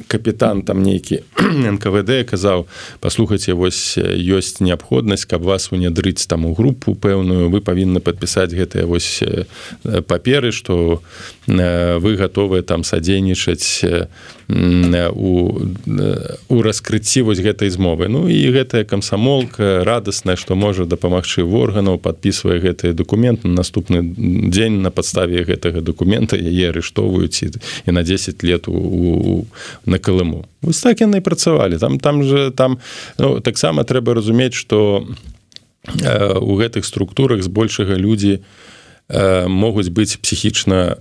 [0.07, 1.19] капітан там нейкі
[1.75, 2.67] нквд казаў
[3.03, 7.51] паслухайце вось ёсць неабходнасць каб вас унядрыць там у групу пэўную.
[7.51, 9.19] Вы павінны падпісаць гэтыя вось
[10.07, 11.03] паперы што
[11.47, 13.85] вы гатовыя там садзейнічаць
[14.47, 15.59] у
[16.47, 18.07] у раскрыцці вось гэтай змовы.
[18.07, 24.03] Ну і гэтая камсамолка радасная што можа дапамагчы в органаў подписывае гэтыя документы наступны
[24.51, 27.51] дзень на падставе гэтага документа яе арыштоўваюць і,
[27.87, 29.47] і на 10 лет у, у
[29.85, 30.45] на калыму.
[30.61, 31.77] Вось так яны працавалі.
[31.79, 32.79] Там там же там
[33.17, 35.07] ну, таксама трэба разумець что
[36.03, 38.41] э, у гэтых структурах збольшага людзі э,
[39.09, 40.97] могуць быць псіхічна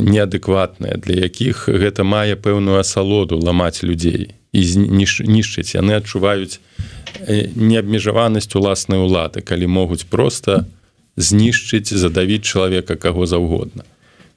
[0.00, 4.60] неадэкватныя для якіх гэта мае пэўную асалоду ламаць людзей і
[5.26, 5.74] нішчыць.
[5.74, 6.62] Яны адчуваюць
[7.56, 10.66] неабмежаванасць уласнай улады калі могуць просто
[11.16, 13.82] знішчыць задавіць чалавека каго заўгодна.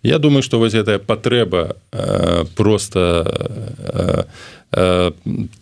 [0.04, 1.78] Я думаю что вось гэтая патрэба
[2.56, 4.28] просто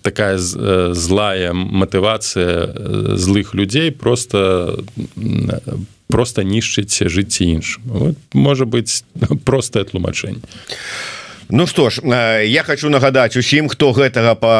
[0.01, 4.79] такая злая матывацыя злых людзей просто
[6.11, 9.03] просто нішчыць жыцці іншым вот, можа быть
[9.45, 10.43] простое тлумачэнне
[11.51, 11.99] Ну что ж
[12.45, 14.51] я хочу нагадаць усім хто гэтага по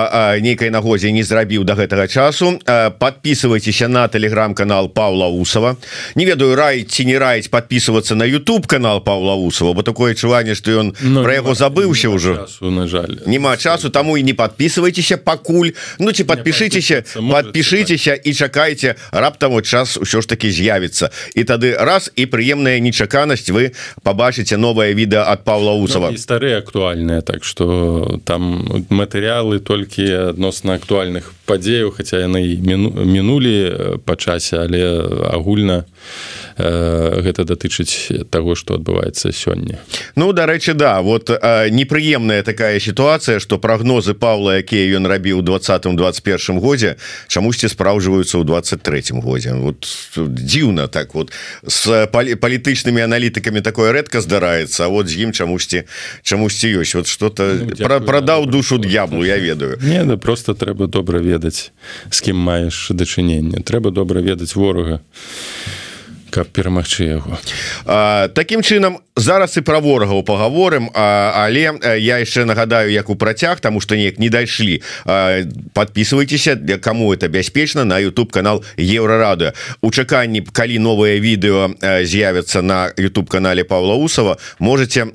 [0.44, 2.60] нейкай нагозе не зрабіў до гэтага часу.
[3.00, 5.78] Подписывайтеся на телеграм-канал Павла усова
[6.16, 10.56] не ведаю раіць ці не раіць подписываться на YouTube канал Павла усова бо такое адчуванне
[10.56, 13.24] что ён ну, про яго забыўся уже на жаль.
[13.26, 15.72] Няма часу таму і не подписывайтеся пакуль.
[16.00, 21.10] Ну ці подпишитеся подпишитеся і чакайте раптам вот час ўсё ж таки з'явіцца.
[21.36, 23.72] І тады раз і прыемная нечаканасць вы
[24.04, 30.34] побачыце новое відэо от Павла усова ну, старые кто актуальныя так что там матэрыялы толькі
[30.34, 34.82] адносна актуальных падзеяў хаця яны мінулі э, па часе але
[35.30, 39.80] агульна э, гэта датычыць того что адбываецца сёння.
[40.16, 45.96] Ну дарэчы да вот э, непрыемная такая сітуацыя что прагнозы Павла якія ён рабіў двадцатым
[45.96, 46.98] 21 годзе
[47.28, 49.54] чамусьці спраўджваюцца ў 23 годзе.
[49.54, 49.88] Вот
[50.18, 51.32] дзіўна так вот
[51.68, 55.84] с палітычнымі аналітыкамі такое рэдка здараецца вот з ім чамусьці
[56.24, 56.96] чамусьці ёсць.
[56.96, 59.78] Вот что-то ну, пра, прадаў душу д'яблу я ведаю.
[59.82, 61.72] Не да просто трэба добра ведаць
[62.10, 63.64] з кім маеш дачыненне.
[63.64, 65.02] Трэба добра ведаць ворага
[66.32, 67.38] каб перамагчы яго.
[68.34, 73.82] Такім чынам зараз і пра ворагаў паговорым але я яшчэ нагадаю як у працяг тому
[73.82, 74.82] что неяк не дайшлі.
[75.74, 82.62] Подписывайтеся для кому это бяспечна на YouTube канал еврорада у чаканні калі новое відэо з'явятся
[82.62, 85.08] на YouTube канале Павла усова можете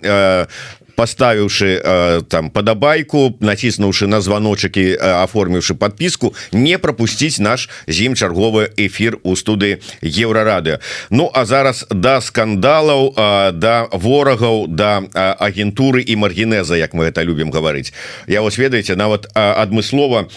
[0.96, 8.16] поставіўшы э, там падабайку націснуўшы на званочакі э, аформіўшы подпіску не пропусціць наш з ім
[8.16, 10.80] чарговы эфир у студы еврорады
[11.10, 15.04] Ну а зараз да скандалаў э, да ворагаў да
[15.38, 17.92] агентуры і маргенеза як мы это любім гаварыць
[18.26, 20.28] Я вас ведаеце нават адмыслова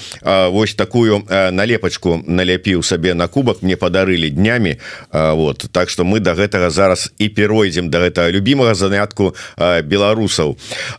[0.51, 4.75] вось такую налепачку наляпіў сабе на кубак мне падарылі днямі
[5.11, 5.65] вот.
[5.71, 10.48] Так что мы до гэтага зараз і перайдзем до гэтага любимага занятку беларусаў беларусаў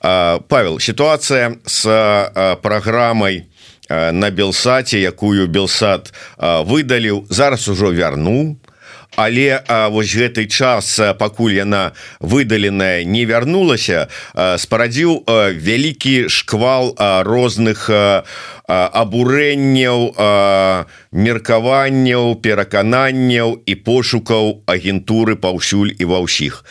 [0.01, 0.79] Павел.
[0.81, 3.47] Ситуация с программой
[3.89, 8.57] на белсаце якую белсад выдаліў зараз ужо вярнуў.
[9.17, 9.59] Але
[9.91, 15.27] вось гэты час пакуль яна выдаленая не вярнулася спарадзіў
[15.59, 16.95] вялікі шквал
[17.27, 17.91] розных
[18.71, 20.15] абурэнняў
[21.11, 26.63] меркаванняў перакананняў і пошукаў агентуры паўсюль і ва ўсіх.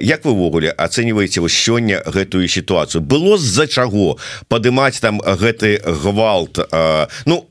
[0.00, 3.02] Як вывогуле ацэньваеце вось сёння гэтую сітуацыю?
[3.02, 6.62] Было з-за чаго падымаць там гэты гвалт?
[7.26, 7.42] Ну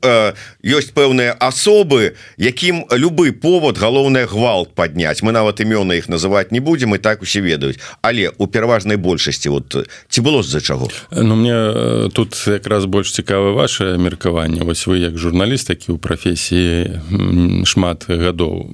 [0.64, 5.20] ёсць пэўныя асобы якім любы повод галоўнае гвалт падняць.
[5.20, 7.78] Мы нават імёны іх называць не будзем і так усе ведаюць.
[8.00, 9.76] Але у пераважнай большасці вот
[10.08, 10.88] ці было з-за чаго?
[11.12, 14.62] Ну мне тут якраз больш цікава ваше меркаванне.
[14.62, 18.70] Вось вы як журналіст які ў прафесіі шмат гадоў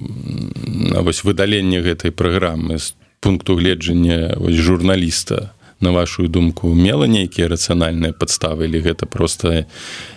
[1.01, 8.69] вось выдаленне гэтай праграмы з пункту гледжання журналіста на вашу думку мела нейкія рацыянальныя падставы
[8.69, 9.65] или гэта просто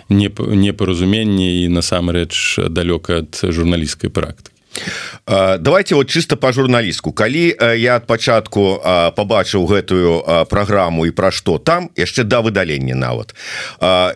[0.09, 4.54] непаразуменне і насамрэч далёка ад журналісцкай практыкі
[5.27, 8.83] давайте вот чисто по журналістку калі я ад пачатку
[9.17, 13.35] побачыў гэтую программу і пра что там яшчэ да выдалення нават.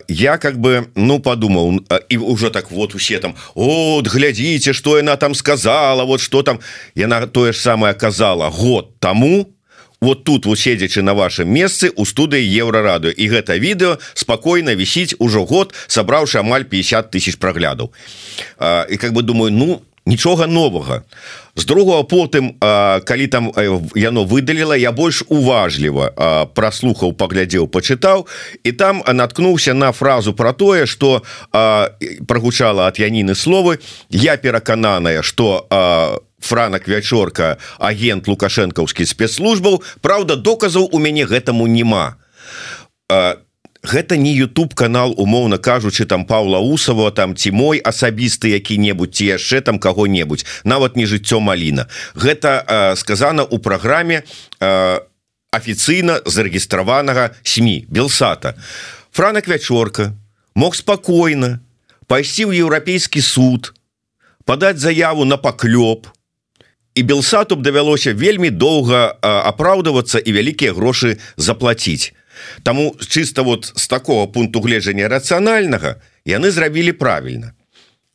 [0.07, 1.79] Я как бы ну подумаў
[2.09, 6.59] і уже так вот усе там от глядзіце что яна там сказала вот что там
[6.95, 9.47] яна тое ж самое казала год тому
[10.01, 15.15] вот тут вот седзячы на вашем месцы у студыі еўрарадыо і гэта відэо спокойно вісіць
[15.19, 17.91] ужо год сабраўшы амаль 50 тысяч праглядаў.
[18.89, 21.05] І как бы думаю ну нічога новага.
[21.55, 22.57] З другого потым
[23.05, 23.51] калі там
[23.95, 28.25] яно выдаліла я больш уважліва праслухаў паглядзеў пачытаў
[28.63, 31.21] і там наткнуўся на фразу про тое что
[32.27, 33.79] прогучала от яніны словы
[34.09, 35.67] я перакананая что
[36.39, 42.15] франак вячорка агент лукашэнкаўскі спецслужбаў Праўда доказаў у мяне гэтаму няма
[43.83, 49.25] гэта не YouTube канал умоўна кажучы там Павла усава там ці мой асабісты які-небудзь ці
[49.39, 51.87] яшчэ там каго-небудзь нават не жыццё маліна.
[52.15, 54.23] Гэта э, сказана у праграме
[54.59, 54.99] э,
[55.51, 58.55] афіцыйна зарэгістраванага сМ белсата.
[59.11, 60.13] Франак вячорка
[60.55, 61.59] мог спакойна
[62.07, 63.73] пайсці ў еўрапейскі суд
[64.45, 66.09] падаць заяву на паклёп
[66.95, 72.13] і белсату б давялося вельмі доўга апраўдавацца і вялікія грошы заплаціць
[72.63, 77.53] Таму чыста вот з такого пункту гледжання рацыянальнага яны зрабілі правільна.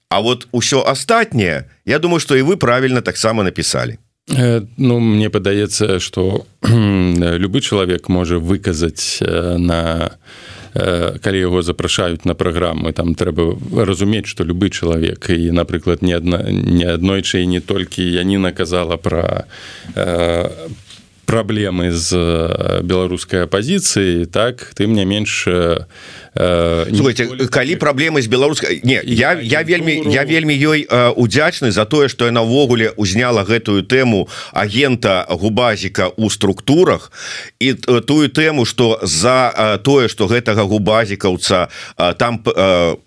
[0.09, 3.99] А вот усё астатняе Я думаю что і вы правильно таксама написали
[4.31, 10.11] э, Ну мне падаецца что любы чалавек можа выказаць э, на
[10.75, 16.13] э, калі яго запрашаюць на праграму там трэба разумець что любы чалавек і напрыклад не
[16.13, 19.45] адна не аднойчы і не толькі я не наказала про
[21.25, 25.87] праблемы з э, беларускай апозіцыі так тым не менш э,
[26.35, 31.73] э Слушайте, калі праблемы з беларускай не я я вельмі я вельмі ёй э, удзячны
[31.73, 37.13] за тое что яна ўвогуле узняла гэтую тэму агента губазіка у структурах
[37.59, 41.69] і тую тэму что за тое что гэтага губазікаўца
[42.19, 42.99] там по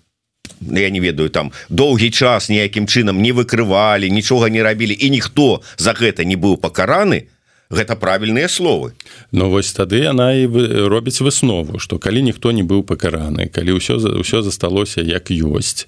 [0.60, 5.62] я не ведаю там доўгі час ніякім чынам не выкрывалі нічога не рабілі і ніхто
[5.76, 7.37] за гэта не быў пакараны то
[7.70, 8.92] гэта правільныя словы.
[9.32, 10.48] Ну вось тады яна і
[10.88, 15.86] робіць выснову што калі ніхто не быў пакараны калі ўсё ўсё засталося як ёсць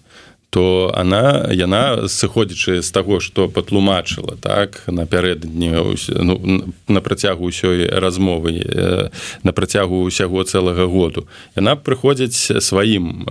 [0.51, 5.71] то она яна сыходзячы з таго што патлумачыла так напярэдадні
[6.27, 6.35] ну,
[6.89, 8.59] на працягу ўсёй размовы
[9.47, 11.31] на працягу ўсяго цэлага году.
[11.55, 13.31] Яна прыходзіць сваім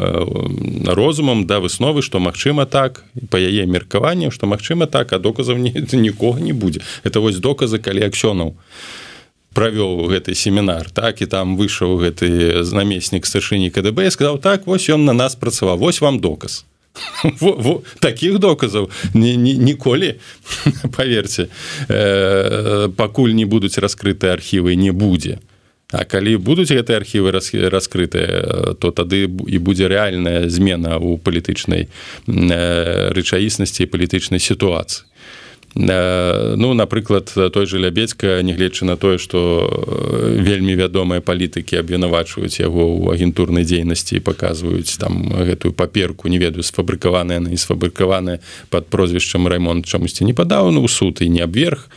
[0.87, 5.75] розумам да высновы што магчыма так па яе меркаванню што магчыма так а доказаў ні,
[5.91, 6.81] нікога не будзе.
[7.03, 8.55] Это вось доказы калі аксёнаў
[9.51, 15.03] правёў гэты семінар так і там выйшаў гэты намеснік старшыні КДБ сказаў так вось ён
[15.03, 16.63] на нас працаваў вось вам доказ
[17.41, 20.15] во, во, таких доказаў ніколі
[20.95, 21.49] поверьте.
[21.87, 25.39] Э, пакуль не будуць раскрыты архівы не будзе
[25.91, 33.09] А калі будуць гэтыя архівы раскрытыя то тады і будзе рэальная змена ў палітычнай э,
[33.09, 35.08] рэчаіснасці палітычнай сітуацыі Э,
[35.75, 42.89] ну напрыклад той же лябедзька нягледзячы на тое што э, вельмі вядомыя палітыкі абвінавачваюць яго
[42.97, 48.89] ў агентурнай дзейнасці і паказваюць там гэтую паперку не ведаю сфабрыкаваная на не сфабрыкаваная под
[48.89, 51.89] прозвішчам рамонт чамусьці не падаў ну суд і не абверг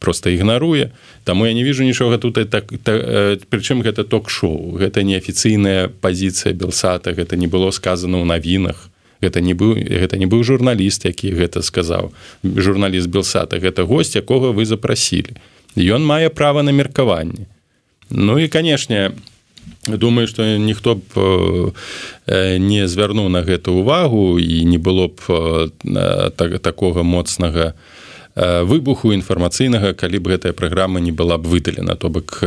[0.00, 0.90] просто ігнаруе.
[1.24, 6.54] Таму я не вижу нічога тут так, так э, прычым гэта ток-шоу гэта неафіцыйная пазіцыя
[6.54, 8.88] белсата гэта не было сказано ў навінах
[9.22, 12.12] гэта не быў гэта не быў журналіст які гэта сказаў.
[12.42, 15.36] Журналіст белсата гэта гость якога вы запрасілі.
[15.76, 17.46] Ён мае права на меркаванне.
[18.10, 19.12] Ну і канешне
[19.86, 21.72] думаю что ніхто б
[22.58, 25.70] не звярнуў на гэту увагу і не было б
[26.36, 27.74] так, такога моцнага
[28.36, 31.96] выбуху інфармацыйнага калі б гэтая праграма не была б выдалена.
[31.96, 32.40] То бок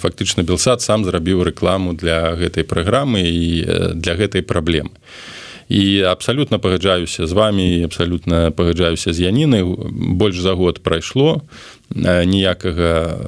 [0.00, 4.90] фактычна белсад сам зрабіў рэкламу для гэтай праграмы і для гэтай праблемы.
[4.90, 5.35] і
[5.68, 11.42] абсалютна пагаджаюся з вами абсалютна пагаджаюся з яніны больш за год прайшло
[11.90, 13.18] ніякага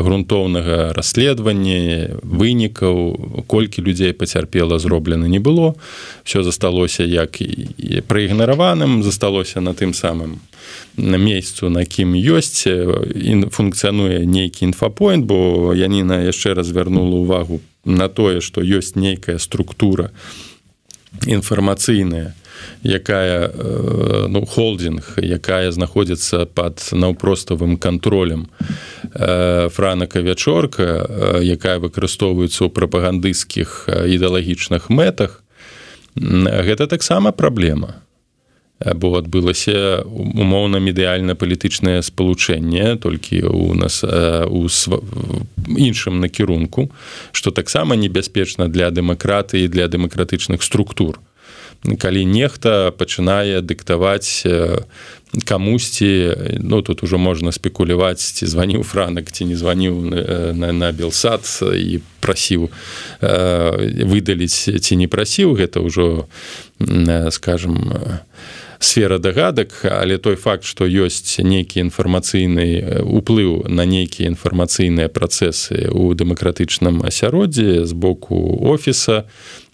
[0.00, 5.74] грунтоўнага расследавання вынікаў колькі людзей пацярпела зроблена не было.
[6.24, 10.40] Все засталося як і праігнараваным засталося на тым самым
[10.96, 12.64] на месяцу на кім ёсць
[13.52, 20.12] функцыянуе нейкі інфапоінт бо яніна яшчэ раз вярнула увагу на тое што ёсць нейкая структура
[20.12, 20.53] на
[21.26, 22.34] інфармацыйныя
[22.84, 23.50] якая
[24.28, 28.46] ну холдинг якая знаходзіцца под наўпроставым контролем
[29.14, 35.42] франака вячорка якая выкарыстоўваецца ў прапагандысцкіх ідэалагічных мэтах
[36.14, 38.03] гэта таксама праблема
[38.80, 44.98] бо адбылася умоўна медыяльна палітычнае спалучэнне толькі у нас у св...
[45.70, 46.90] іншым накірунку
[47.32, 51.20] што таксама небяспечна для дэмакратыі для дэмакратычных структур.
[51.84, 54.42] Калі нехта пачынае дыктаваць
[55.46, 61.46] камусьці ну тут ужо можна спекуляваць ці званіў франак ці не званіў на, на белсад
[61.62, 62.74] і прасіў
[63.22, 66.26] выдаліць ці не прасіў гэта ўжо
[67.30, 68.24] скажем у
[68.84, 76.12] сфера дагадак але той факт что ёсць нейкі інфармацыйны уплыў на нейкія інфармацыйныя працэсы у
[76.12, 78.36] дэмакратычным асяроддзі з боку
[78.68, 79.24] офіса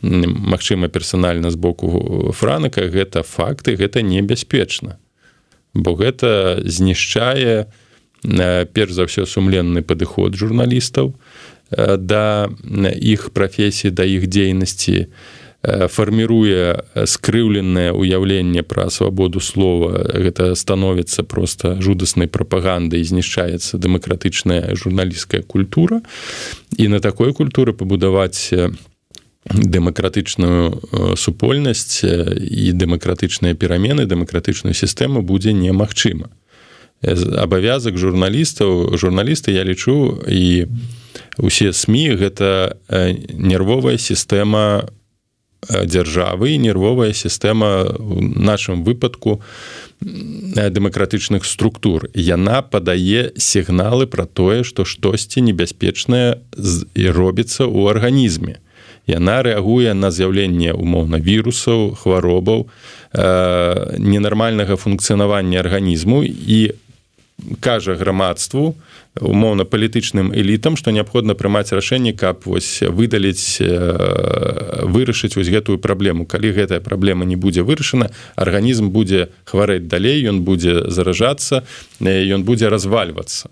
[0.02, 4.96] Мачыма персанальна з боку франака гэта факты гэта небяспечна.
[5.74, 7.68] Бо гэта знішчае
[8.72, 11.12] перш за ўсё сумленны падыход журналістаў
[11.98, 12.48] да
[12.96, 21.76] іх прафесіі да іх дзейнасці на фарміруе скрыўленае ўяўленне пра свабоду слова гэта становіцца просто
[21.84, 26.00] жудаснай прапагандай знішчаецца дэмакратычная журналісцкая культура.
[26.76, 28.56] І на такой культуры пабудаваць
[29.44, 36.32] дэмакратычную супольнасць і дэмакратычныя перамены дэмакратычную сістэму будзе немагчыма.
[37.04, 40.68] Абавязак журналістаў журналісты я лічу і
[41.36, 42.80] усе сМ гэта
[43.36, 44.99] нервовая сістэма у
[45.68, 49.40] дзяржавы і нервовая сістэма у нашым выпадку
[50.00, 52.08] дэмакратычных структур.
[52.14, 56.40] Яна падае сігналы пра тое што штосьці небяспечнае
[56.94, 58.56] і робіцца ў арганізме.
[59.10, 62.68] Яна рэагуе на з'яўленне умоўна вірусаў хваробаў
[63.12, 66.72] ненармальнага функцыянавання арганізму і
[67.60, 68.76] кажа грамадству
[69.18, 73.58] умоўна палітычным элітам што неабходна прымаць рашэнне каб вось выдаліць
[74.86, 76.26] вырашыць вось гэтую праблему.
[76.26, 81.66] Калі гэтая праблема не будзе вырашана арганізм будзе хварэць далей ён будзе заражацца
[82.00, 83.50] ён будзе развальвацца.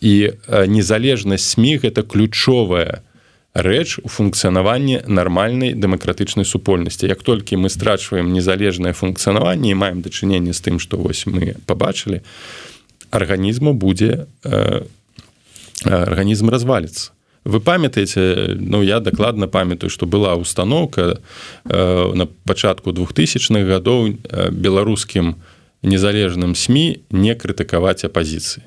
[0.00, 0.34] І
[0.66, 3.06] незалежнасць смі гэта ключовая
[3.54, 7.06] рэч у функцыянаванні нармальнай дэмакратычнай супольнасці.
[7.06, 12.20] Як толькі мы страчваем незалежнае функцыянаванне і маем дачыненне з тым што вось мы пабачылі
[12.20, 12.75] то
[13.10, 14.82] арганізму будзе э,
[15.84, 17.12] арганізм разваліцца
[17.46, 21.20] вы памятаеце ну я дакладна памятаю што была установка
[21.64, 25.36] э, на пачатку двухтысячных гадоў э, беларускім
[25.82, 28.66] незалежным сМ не крытыкаваць апозіцыі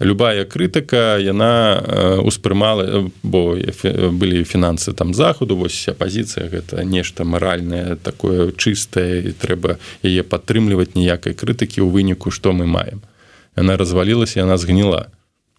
[0.00, 3.56] любая крытыка яна успрымала бо
[4.16, 11.36] былі фінансы там захаду вось апозіцыя гэта нешта маральнае такое чыстае трэба яе падтрымліваць ніякай
[11.36, 13.04] крытыкі ў выніку што мы маем
[13.60, 15.12] яна развалілася яна згніла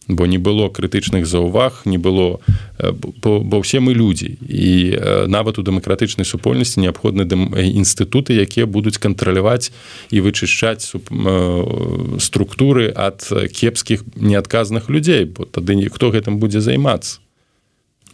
[0.08, 2.40] бо не было крытычных заўваг не было
[3.22, 4.98] бо, бо ўсе мы людзі і
[5.28, 7.24] нават у дэмакратычнай супольнасці неабходны
[7.62, 9.72] інстытуты якія будуць кантраляваць
[10.10, 10.98] і вычышчаць
[12.20, 13.22] структуры ад
[13.54, 15.26] кепскіх неадказных людзей.
[15.26, 17.22] Бо тады ніхто гэтым будзе займацца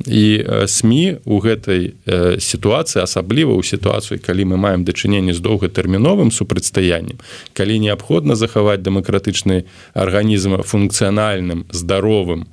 [0.06, 1.98] і сМ у гэтай
[2.38, 7.18] сітуацыі асабліва ў сітуацыі калі мы маем дачыненне з доўгатэрміновым супрацьстаяннем
[7.58, 9.66] калі неабходна захаваць дэмакратычны
[9.98, 12.46] арганізм функцыянальным здаровым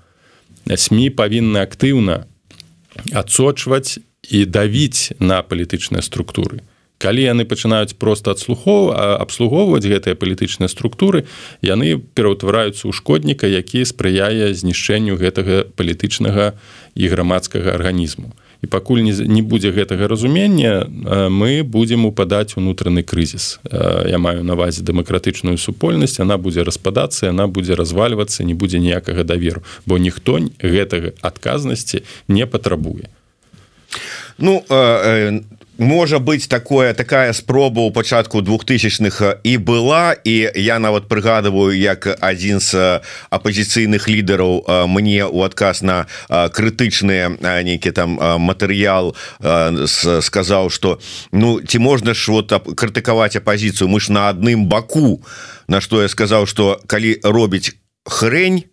[0.65, 2.25] сМ павінны актыўна
[3.13, 6.65] адсочваць і давіць на палітычныя структуры
[6.99, 11.27] калі яны пачынаюць просто адслухоў абслугоўваць гэтыя палітычныя структуры
[11.63, 16.55] яны пераўтвараюцца ў шкодніка які спрыяе знішчэнню гэтага палітычнага
[16.95, 18.33] і грамадскага арганізму.
[18.63, 20.89] І пакуль не, не будзе гэтага разумення
[21.29, 23.61] мы будзем упадаць унутраны крызіс.
[24.09, 29.61] Я маю навазе дэмакратычную супольнасць она будзе распадацца она будзе развальвацца не будзе ніякага даверу
[29.85, 33.13] бо ніхто гэтага адказнасці не патрабуе.
[34.39, 35.41] Ну э,
[35.79, 42.07] можа быть такое такая спроба у пачатку двухтысячных і была і я нават прыгадываю як
[42.21, 43.01] адзін з
[43.31, 51.01] апозіцыйных лідараў мне у адказ на крытычныя нейкі там матэрыял сказаў что
[51.33, 55.23] ну ці можна ж вот крытыкаваць апозіцыю мы ж на адным баку
[55.67, 57.75] на што я сказаў что калі робіць
[58.07, 58.65] хрень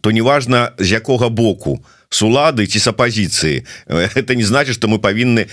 [0.00, 4.88] то неважно з якога боку то с улады ці с апозіцыі это не значит что
[4.88, 5.48] мы павінны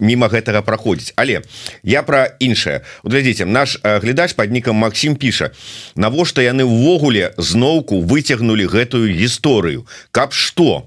[0.00, 1.42] мимо гэтага проходзіць але
[1.82, 2.82] я про іншае.
[3.04, 5.50] Глядзіце наш глядач под нікам Макссім піша
[5.94, 9.86] навошта яны ўвогуле зноўку выцягнули гэтую гісторыю?
[10.10, 10.86] Каб что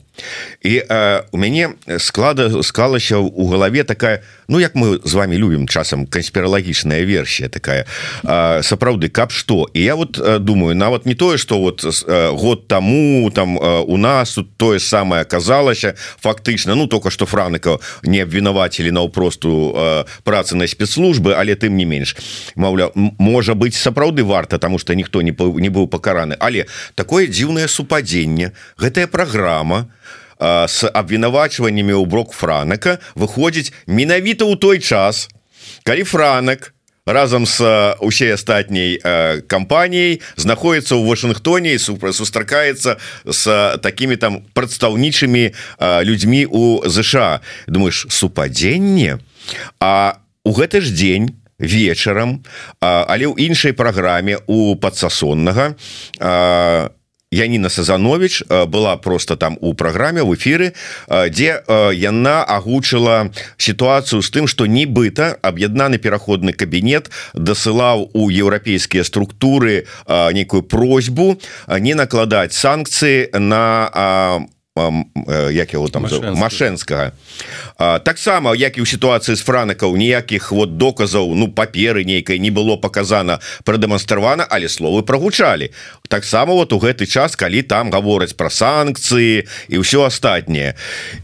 [0.64, 5.68] і э, у мяне склада склалася у галаве такая ну як мы з вами любім
[5.68, 7.86] часам канспіралагічная версія такая
[8.24, 9.70] э, сапраўды каб што?
[9.74, 13.84] І я вот э, думаю нават не тое что вот э, год тому там э,
[13.88, 20.06] у нас тут тое самае аказалася фактычна ну только что франыка не абвінавацілі наўпросту э,
[20.24, 22.16] працы на спецслужбы але тым не менш
[22.56, 26.36] маўля можа быть сапраўды варта тому что ніхто не не быў пакараны.
[26.40, 26.66] Але
[26.96, 29.98] такое дзіўнае супадзенне гэтая праграма у
[30.40, 35.28] с абвінавачваннямі ў брок франака выходзіць менавіта ў той час
[35.84, 36.74] калі франак
[37.08, 39.00] разам с усей астатняй
[39.48, 43.42] кампаніяй знаходіцца ў Вашынгтоне і супра сустракаецца с
[43.82, 45.44] такими там прадстаўнічымі
[46.04, 49.20] людзьмі у ЗША думаешь супадзенне
[49.80, 52.44] а у гэты ж дзень вечарам
[52.84, 55.74] але ў іншай праграме у падсасоннага
[57.32, 60.72] Яніна Сазанович была просто там у праграме в эфиры
[61.10, 61.60] дзе
[61.92, 70.64] яна агучыла сітуацыю з тым что нібыта аб'яднаны пераходны кабінет дасылаў у еўрапейскія структуры нейкую
[70.64, 71.36] просьбу
[71.68, 74.48] не накладаць санкцыі на
[75.52, 77.12] як его там машэнскага
[78.04, 82.78] таксама як і ў сітуацыі з франакаў ніякіх вот доказаў ну паперы нейкай не было
[82.78, 85.72] показана прадэманстравана але словы прогучалі
[86.08, 90.76] таксама вот у гэты час калі там гавораць про санкцыі і ўсё астатняе.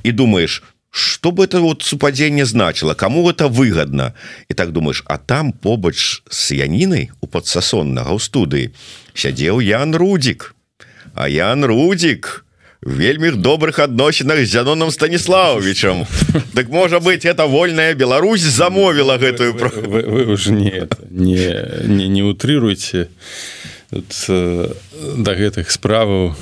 [0.04, 4.14] І думаешь что бы это вот супадзенне значыло кому это выгодно
[4.50, 8.72] і так думаешь а там побач с янінай у подсасоннага ў студыі
[9.14, 10.56] сядзеў Ян рудзік.
[11.16, 12.53] А Ян рудзік у
[12.86, 16.06] вельмі добрых адносінах з зяноном станіславовичам
[16.54, 22.08] так можа быть это вольная Беларусь замовіла гэтую вы, вы, вы, вы не не не,
[22.08, 23.08] не утрыруйте
[25.18, 26.36] да гэтых справаў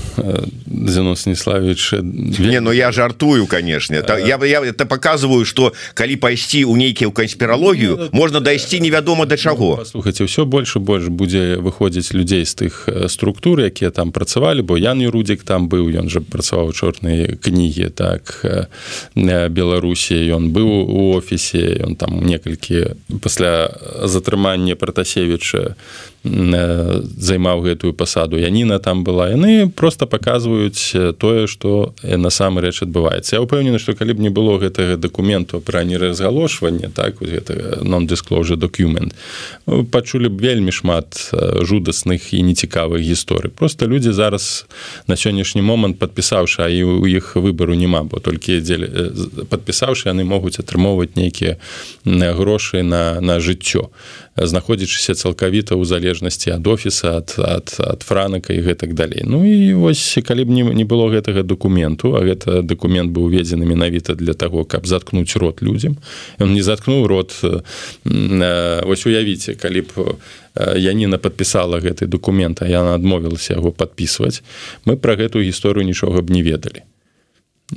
[0.67, 1.93] Зяно станіславович
[2.39, 3.95] не но ну я жартую конечно.
[3.95, 9.25] Это я бы я это показываю что калі пайсці у нейкію канспіралогію можна дайсці невядома
[9.25, 9.85] да чаго.
[9.85, 15.01] слухайте все больше больш будзе выходзіць людзей з тых структур якія там працавалі бо Ян
[15.09, 18.45] рудзік там быў ён же працаваў чорныя кнігі так
[19.15, 23.71] Беларусі ён быў у офісе ён там некалькі пасля
[24.03, 25.75] затрымання пратасевича
[26.23, 29.31] займаў гэтую пасаду Яніна там была.
[29.31, 33.39] Яны просто паказваюць тое што насамрэч адбываецца.
[33.39, 39.15] Я ўпэўнены што калі б не было гэтага дакументу пра неразгалошванне так non-disclosure документ
[39.91, 41.31] пачулі б вельмі шмат
[41.63, 43.55] жудасных і нецікавых гісторый.
[43.55, 44.67] Просто людзі зараз
[45.07, 50.27] на сённяшні момант падпісаўшы а і у іх выбару няма бо толькі дзелі падпісаўшы яны
[50.27, 51.55] могуць атрымоўваць нейкія
[52.03, 53.87] грошы на на жыццё
[54.37, 59.27] знаходзячыся цалкавіта ў залежнасці ад офіса ад, ад, ад франака і гэтак далей.
[59.27, 63.67] Ну і вось калі б не, не было гэтага дакументу а гэта дакумент быў уведзены
[63.67, 65.99] менавіта для таго каб заткнуць рот людзям
[66.39, 67.35] ён не заткнуў рот
[68.03, 70.15] вось уявіце калі б
[70.75, 74.43] Яніна подпісала гэты документ а яна адмовілася яго подписывать
[74.85, 76.83] мы про гэтую гісторыю нічога б не ведалі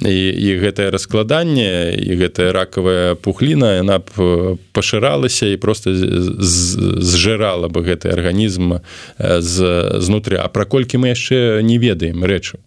[0.02, 7.86] і, і гэтае раскладанне і гэтая ракавая пухліна яна б пашыралася і просто зжырала бы
[7.86, 8.82] гэты арганізм
[9.18, 9.54] з
[10.02, 10.36] знутры.
[10.42, 12.58] А праколькі мы яшчэ не ведаем рэчу.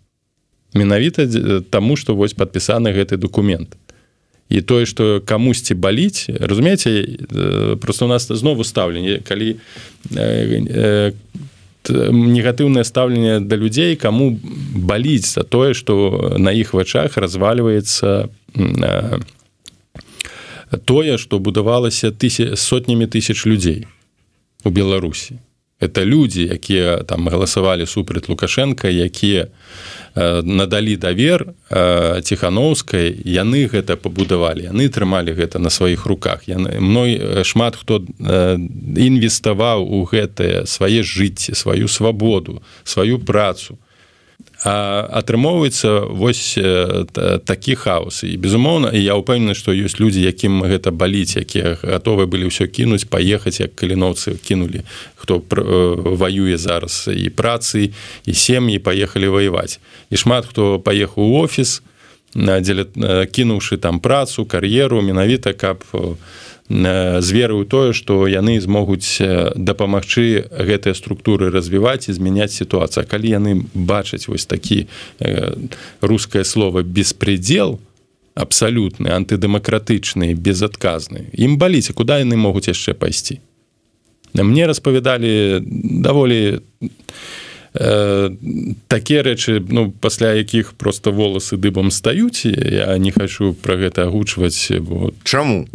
[0.74, 1.28] Менавіта
[1.70, 3.76] таму што вось падпісаны гэты документ
[4.50, 7.20] і тое што камусьці баліць разумееце
[7.82, 9.60] просто у нас знову стаўленне калі
[11.90, 14.38] негатыўнае стаўленне да людзей кому
[14.76, 18.30] баліць за тое что на іх вачах развальваецца
[20.86, 23.88] тое что будавалася тысяч сотнямі тысяч людзей
[24.64, 25.40] у беларусі
[25.80, 29.48] это людзі якія там галасавалі супраць лукашенко якія
[30.44, 31.54] надалі давер
[32.24, 36.50] ціхановскай яны гэта пабудавалі яны трымалі гэта на сваіх руках.
[36.50, 38.02] Яны мной шмат хто
[38.98, 43.78] інвеставаў у гэтае свае жыцці сваю свабоду сваю працу
[44.64, 46.58] атрымоўваецца вось
[47.46, 48.24] такі хаос.
[48.24, 53.06] І безумоўна я ўпэўнены што ёсць людзі якім гэта баліць якія гатовы былі ўсё кінуць
[53.06, 54.82] паехаць як каліноўцы кінулі
[55.16, 55.44] хто
[56.18, 57.94] ваюе зараз і працы
[58.26, 59.80] і сем'і паехалі ваяваць.
[60.10, 61.82] І шмат хто паехаў у офіс
[62.34, 62.86] дзеля
[63.30, 66.18] кінуўшы там працу кар'еру менавіта каб у
[66.70, 69.24] з веры ў тое што яны змогуць
[69.56, 73.08] дапамагчы гэтыя структуры развіваць і змяняць сітуацыю.
[73.08, 74.88] Калі яны бачаць вось такі
[76.04, 77.80] рускае слово беспредел
[78.36, 83.40] абсалютны антыдэмакратычны безадказны ім баліце куды яны могуць яшчэ пайсці?
[84.36, 85.64] Мне распавядалі
[86.04, 86.60] даволі
[87.80, 88.30] э,
[88.88, 94.72] такія рэчы ну пасля якіх просто волосы дыбам стаюць я не хочу про гэта агучваць
[94.82, 95.68] бо чаму?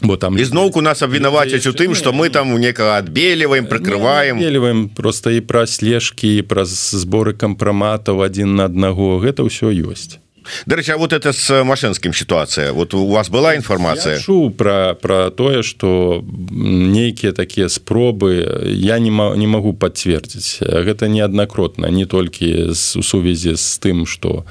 [0.00, 4.38] Бо там ізноўку нас абвінавацяць у тым что мы там у некага адбеліваем прыкрываем.
[4.38, 9.18] веліваем просто і пра слежкі праз зборы кампраматаў адзін на аднаго.
[9.20, 10.18] Гэта ўсё ёсць
[10.66, 12.72] Дарэча вот это с машинскім ситуация.
[12.72, 19.10] Вот у вас была інфармацыя чу про про тое что нейкія такія спробы я не
[19.10, 24.44] не могу подцвердзіць гэта неаднакротна не толькі з у сувязі з тым что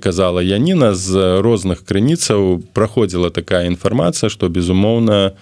[0.00, 5.32] казала Яніна з розных крыніцаў праходзіла такая інфармацыя что безумоўна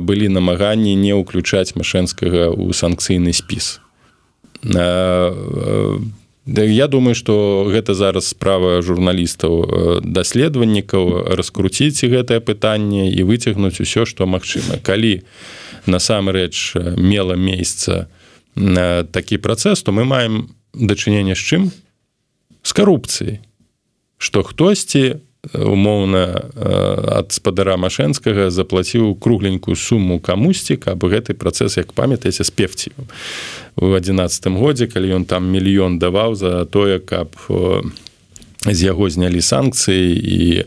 [0.00, 3.80] былі намаганні не ўключаць машэнскага у санкцыйны спіс
[4.62, 5.34] Да,
[6.56, 14.08] я думаю что гэта зараз справа журналістаў э, даследавальнікаў раскруціць гэтае пытанне і выцягнуць усё
[14.08, 14.80] што магчыма.
[14.82, 15.22] Калі
[15.86, 18.08] насамрэч э, мела месяца
[18.54, 21.62] на такі працэс то мы маем дачыненне з чым?
[22.62, 23.40] З карупцыяй.
[24.18, 25.20] Што хтосьці
[25.54, 26.50] умоўна
[27.18, 32.92] ад спадара машэнскага заплаціў кругленькую суму камусьці каб гэты працэс як памятаеце спевці.
[33.76, 37.32] У адзінацатым годзе калі ён там мільён даваў за тое каб
[38.66, 40.66] з яго знялі санкцыі і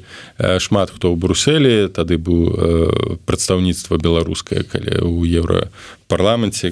[0.63, 6.71] шмат хто ў бруселі тады быў прадстаўніцтва беларускае калі у еўрапарламенце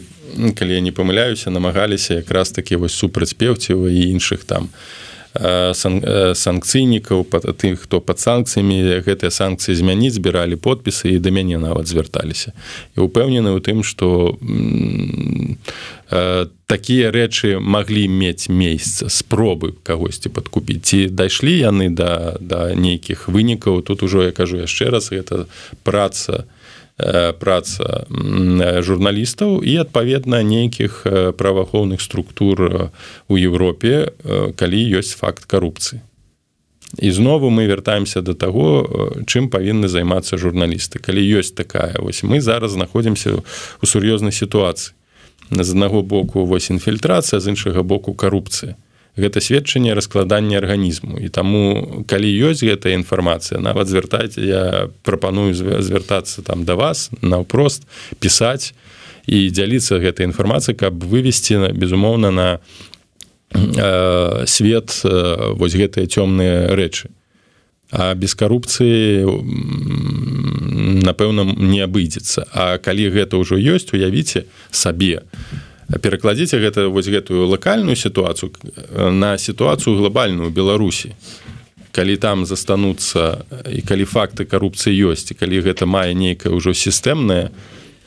[0.55, 5.08] калі я не памыляюся намагаліся якраз такі вось супраць пеўціва і іншых там у
[5.39, 7.23] санкцыйнікаў
[7.55, 12.51] тых хто пад санкцыямі гэтыя санкцыі змяніць збіралі подпісы і да мяне нават звярталіся.
[12.97, 14.35] І упэўнены ў тым што
[16.67, 20.83] такія рэчы маглі мець месяца спробы кагосьці падкупіць.
[20.83, 23.81] Ці дайшлі яны да да нейкіх вынікаў?
[23.81, 25.47] Тут ужо я кажу яшчэ раз гэта
[25.83, 26.58] праца Э,
[27.39, 28.05] праца
[28.83, 32.89] журналістаў і адпаведна нейкіх э, праваахоўных структур э,
[33.27, 34.11] у Еўропе
[34.59, 36.03] калі ёсць факт карупцыі
[36.97, 42.41] і знову мы вяртаемся до таго чым павінны займацца журналісты калі ёсць такая вось мы
[42.41, 44.91] зараз знаходзімся у сур'ёзнай сітуацыі
[45.51, 48.75] з аднаго боку вось інфільтрацыя з іншага боку карупцыя
[49.19, 51.19] гэта сведчанне раскладання арганізму.
[51.19, 57.83] І таму калі ёсць гэтая інфармацыя нават звяртаць я прапаную звяртацца там да вас наўпрост
[58.19, 58.73] пісаць
[59.27, 62.47] і дзяліцца гэтай інфармацыі каб вывесці безумоўна на
[64.45, 64.93] свет
[65.57, 67.09] вось гэтыя цёмныя рэчы.
[67.91, 69.25] А без карупцыі
[71.01, 72.45] напэўна не абыдзецца.
[72.53, 75.58] А калі гэта ўжо ёсць уявіце сабе то
[75.97, 81.15] перакладзіце гэта вось гэтую лакальную сітуацыю э, на сітуацыю глобальную беларусі.
[81.91, 87.49] Калі там застануцца і калі факты карупцыі ёсць і калі гэта мае нейкае ўжо сістэмнае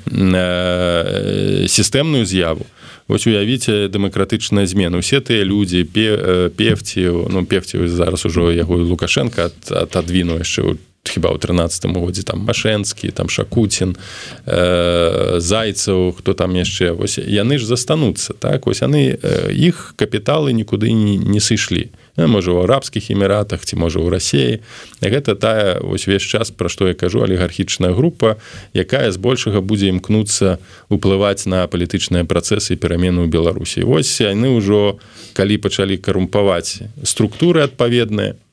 [0.06, 2.66] э, сістэмную з'яву
[3.08, 10.38] вось уявіце дэмакратычная змена усе тыя людзі певці ну певці зараз ужо яго лукашенко отодвіну
[10.38, 13.98] яшчэ у хіба ў 13 годзе там машэнскі там шакуцін
[14.46, 16.94] э, зайцаў хто там яшчэ.
[16.94, 18.66] Вось яны ж застануцца так?
[18.70, 19.18] Вось яны
[19.50, 21.90] іх капіталы нікуды не, не сышлі.
[22.16, 24.62] Ну, можа у арабскіх эміратах ці можа ў рассіі
[25.02, 28.38] гэта тая вось увесь час пра што я кажу алігархічная група
[28.70, 33.82] якая збольшага будзе імкнуцца уплываць на палітычныя працэсы перамены ў беларусі.
[33.82, 35.02] Вось яны ўжо
[35.34, 38.51] калі пачалі карумпаваць структуры адпаведныя Э,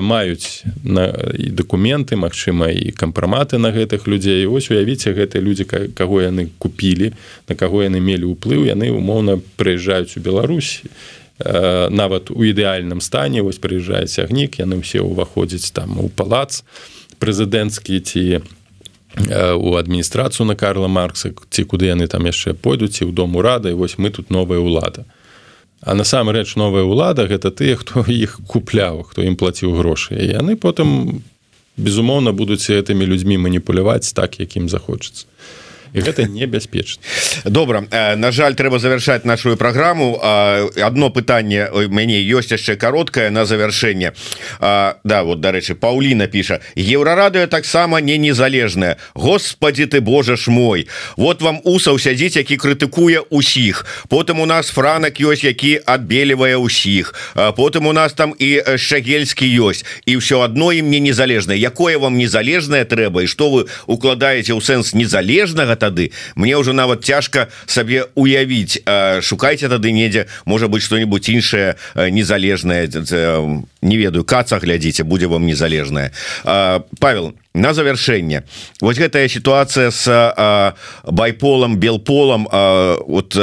[0.00, 4.46] маюць на і дакументы Мачыма і кампраматы на гэтых людзей.
[4.46, 5.64] Ось уявіце гэтыя людзі
[5.94, 7.12] каго яны купілі
[7.48, 10.82] на каго яны мелі ўплыў яны умоўна прыязджаюць у Беларусь
[11.38, 13.42] э, нават у ідэальным стане.
[13.44, 16.64] Вось прыязджае цягнік яны ўсе ўваходзяць там у палац
[17.20, 18.42] прэзідэнцкі ці э,
[19.52, 23.76] у адміністрацыю на Карла Маркса ці куды яны там яшчэ пойдуць і ў дому рады
[23.76, 25.04] вось мы тут новая ўлада
[25.82, 30.14] А насамрэч новая ўлада гэта тыя, хто іх купляў, хто ім плаціў грошы.
[30.14, 31.22] І яны потым
[31.76, 35.26] безумоўна будуць гэтымі людзьмі маніпуляваць так, якім захочацца
[35.92, 37.02] і гэта небяспечна
[37.44, 37.84] добра.
[37.90, 44.12] Э, на жаль трэба завершаць нашу праграму одно пытанне мяне ёсць яшчэ кароткае на завяршэнне
[44.60, 50.88] да вот дарэчы Паўліна піша еўрарадыо таксама не незалежная Господі ты Боже ж мой!
[51.16, 53.86] Вот вам усаў сядзіць які крытыкуе усіх.
[54.08, 57.14] Потым у нас франак ёсць які адбелівае ўсіх
[57.56, 62.16] потым у нас там і шагельскі ёсць і ўсё адно ім мне незалежна якое вам
[62.16, 66.14] незалежнае трэба і што вы укладаеце ў сэнс незалежнага тады.
[66.38, 68.78] Мне уже нават цяжка сабе уявіць
[69.26, 72.86] шукайце тады недзе можа быть что-нибудь іншае незалежное
[73.82, 76.12] не ведаю каца глядзіце будзе вам незалежная
[76.44, 78.44] Павел на завяршэнне.
[78.80, 80.06] Вот гэтая ситуация с
[81.04, 83.36] байполом белполом вот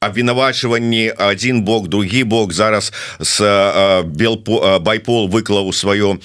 [0.00, 2.52] абвінавачванні один бок другі бок.
[2.52, 3.40] Зараз с
[4.04, 4.38] бел
[4.80, 6.18] байпол выклаў сваё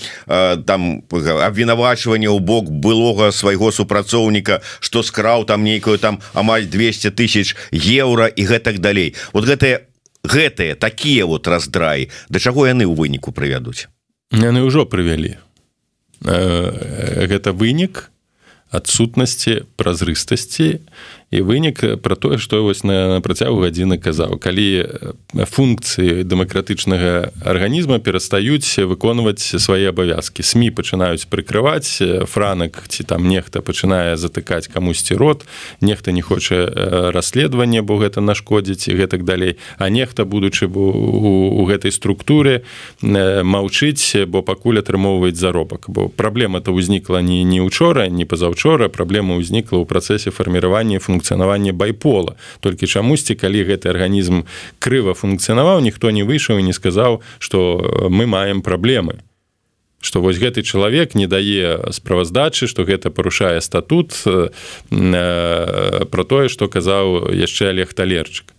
[0.65, 7.57] там абвінавачванне ў бок былога свайго супрацоўніка что скраў там нейкую там амаль 200 тысяч
[7.74, 9.15] еўра і гэтак далей.
[9.34, 9.89] Вот гэтыя
[10.21, 12.09] гэтыя такія вот раздраі.
[12.30, 13.89] Да чаго яны ў выніку прывядуць?
[14.30, 15.41] Яны ўжо прывялі.
[16.21, 18.13] Гэта вынік
[18.74, 20.82] адсутнасці празрыстасці і
[21.42, 24.38] вынік пра тое што вось на, на працягу гадзіны казаў.
[24.38, 24.86] Калі
[25.34, 30.44] функцыі дэмакратычнага арганізма перастаюць выконваць свае абавязкі.
[30.44, 35.46] сМ пачынаюць прыкрываць франак ці там нехта пачынае затыкаць камусьці рот
[35.82, 36.70] нехта не хоча
[37.12, 39.58] расследаванне бо гэта нашкодзіць і гэтак далей.
[39.78, 42.64] А нехта будучы у, у гэтай структуры
[43.02, 45.90] маўчыць бо пакуль атрымоўваюць заробак.
[45.90, 51.22] Бо праблема то ўзнікла не не учора не пазаўчора праблема ўзнікла ў працэсе фарміравання функцыі
[51.24, 52.36] функцыянаванне байпола.
[52.59, 54.43] Толькі чамусьці калі гэты арганізм
[54.80, 59.24] крыва функцыянаваў ніхто не выйшаў і не сказаў что мы маем праблемы.
[60.01, 64.49] Что вось гэты чалавек не дае справаздачы что гэта парушае статут э,
[64.91, 68.51] про тое что казаў яшчэ олег талерчык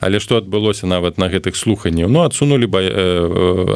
[0.00, 2.82] Але што адбылося нават на гэтых слуханняў ну адсунули ба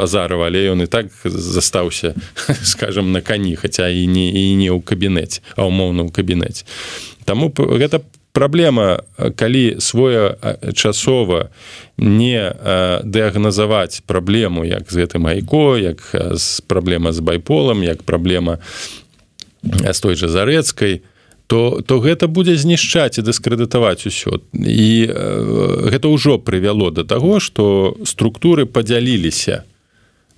[0.03, 2.15] азарова але ён і так застаўся
[2.73, 6.65] скажем на кані хаця і не і не ў кабінеце а умоўна ў кабінеце.
[7.25, 8.03] Таму гэта
[8.33, 9.03] праблема
[9.37, 11.51] калі своечасова
[11.99, 12.41] не
[13.05, 18.59] дыягназаваць праблему як з гэтым айко як з праблема з байполам як праблема
[19.63, 21.12] з той жа зарэцкай то
[21.87, 24.41] то гэта будзе знішчаць і дыскрэдытаваць усё.
[24.57, 25.11] І
[25.93, 29.65] гэта ўжо прывяло да таго што структуры падзяліліся.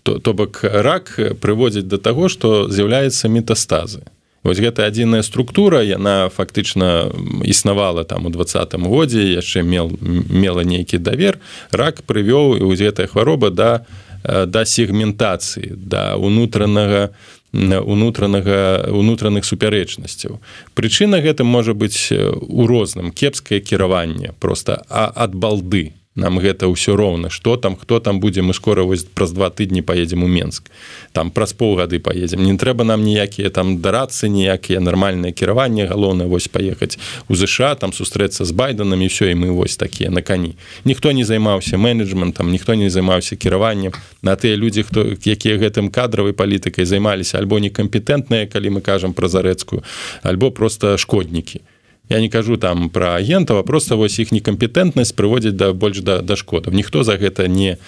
[0.02, 4.02] То то бок рак прыводзіць да таго што з'яўляецца метастазы.
[4.44, 7.08] Вось гэта адзіная структура яна фактычна
[7.48, 11.40] існавала там у двадцатым годзе яшчэ мел мела нейкі давер.
[11.72, 13.88] Рак прывёў і гэтая хвароба да
[14.24, 17.10] да сегментацыі да унутранага
[17.54, 20.40] унутранага унутраных супярэчнасцяў.
[20.74, 23.12] Прычына гэта можа быць у розным.
[23.12, 28.42] Кепскае кіраванне просто а ад балды нам гэта ўсё роўна что там хто там будзе
[28.42, 30.70] мы скоро вось праз два тыдні поедем у менск.
[31.12, 36.48] Там праз полгады поедем не трэба нам ніякія там дарацца ніякія нармальнае кіраванне галоўна вось
[36.48, 36.98] паехаць
[37.28, 40.54] у ЗША там сустрэцца з байданамі все і мы вось такія на кані.
[40.84, 43.92] Ніхто не займаўся менеджментам ніхто не займаўся кіраваннем.
[44.22, 49.28] На тыя людзі хто якія гэтым кадравай палітыкай займаліся альбо некампетэнтныя калі мы кажам пра
[49.28, 49.82] зарэцкую
[50.22, 51.60] альбо просто шкоднікі
[52.09, 56.36] я не кажу там про агентаў просто вось іх некампетэнтнасць прыводзіць да больш да, да
[56.36, 56.74] шкодаў.
[56.74, 57.78] Ніхто за гэта не,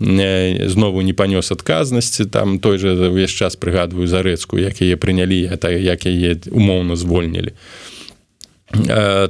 [0.00, 2.24] не знову не панёс адказнасці.
[2.24, 7.52] Там той же увесь час прыгадваю зарэцку як яе прынялі это як яе умоўна звольнілі.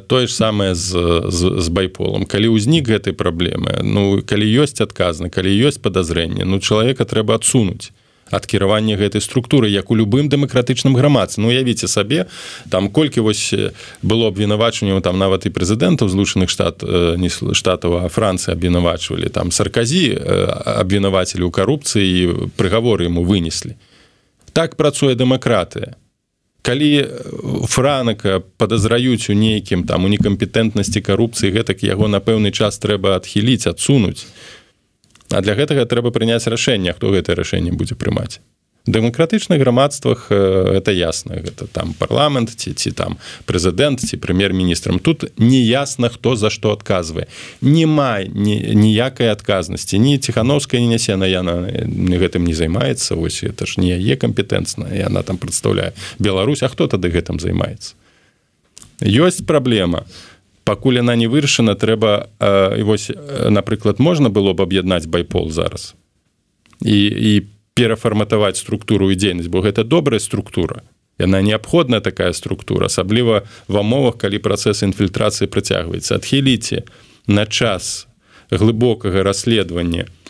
[0.07, 5.29] Тое ж самае з, з, з байполом калі ўзнік гэтай праблемы ну калі ёсць адказны
[5.29, 7.93] калі ёсць падазрэнне ну чалавека трэба адсунуць
[8.31, 12.27] ад кіравання гэтай структуры як у любым дэмакратычным грамадцы Ну явіце сабе
[12.71, 13.55] там колькі вось
[14.03, 19.29] было абвінавачаннем там нават і прэзідэнтаў злучаных штат не штатаў а францыі абвінавачвалі.
[19.31, 23.79] Там сарказі абвінавацелі ў карупцыі прыгаворы ему вынеслі.
[24.53, 25.95] Так працуе дэмакратыя
[26.67, 27.07] калі
[27.71, 33.71] франака падазраюць у нейкім там у некампетэнтнасці карупцыі гэтак яго на пэўны час трэба адхіліць
[33.71, 34.27] адсунуць
[35.31, 38.41] А для гэтага трэба прыняць рашэнне хто гэтае рашэнне будзе прымаць.
[38.87, 45.03] Дэмакратычных грамадствах это ясна гэта там парламент ці ці там прэзідэнт ці прэм'ер-міністрам.
[45.03, 47.27] Тут неясна хто за што адказвае.
[47.61, 49.99] Нема ніякай адказнасці.
[49.99, 51.67] Ні ціхановская не нясе на яна
[52.23, 53.19] гэтым не займаецца.
[53.19, 55.91] Вось это ж не яе кампетэнцна яна там прадстаўляе
[56.23, 56.63] Беларусь.
[56.63, 57.99] А хто тады гэтым займаецца?
[59.03, 60.07] Ёсць праблема.
[60.07, 60.36] у
[60.67, 62.27] пакуль яна не вырашана трэба
[62.77, 63.09] і вось
[63.49, 65.95] напрыклад можна было б аб'яднаць байпол зараз
[66.83, 67.33] і, і
[67.79, 70.83] перафарматаваць структуру і дзейнасць бо гэта добрая структура.
[71.17, 76.21] Яна неабходная такая структура асабліва в умовах калі працэс інфільтрацыі працягваецца.
[76.21, 76.85] Адхіліце
[77.27, 78.09] на час
[78.51, 80.26] глыбокага расследавання Э,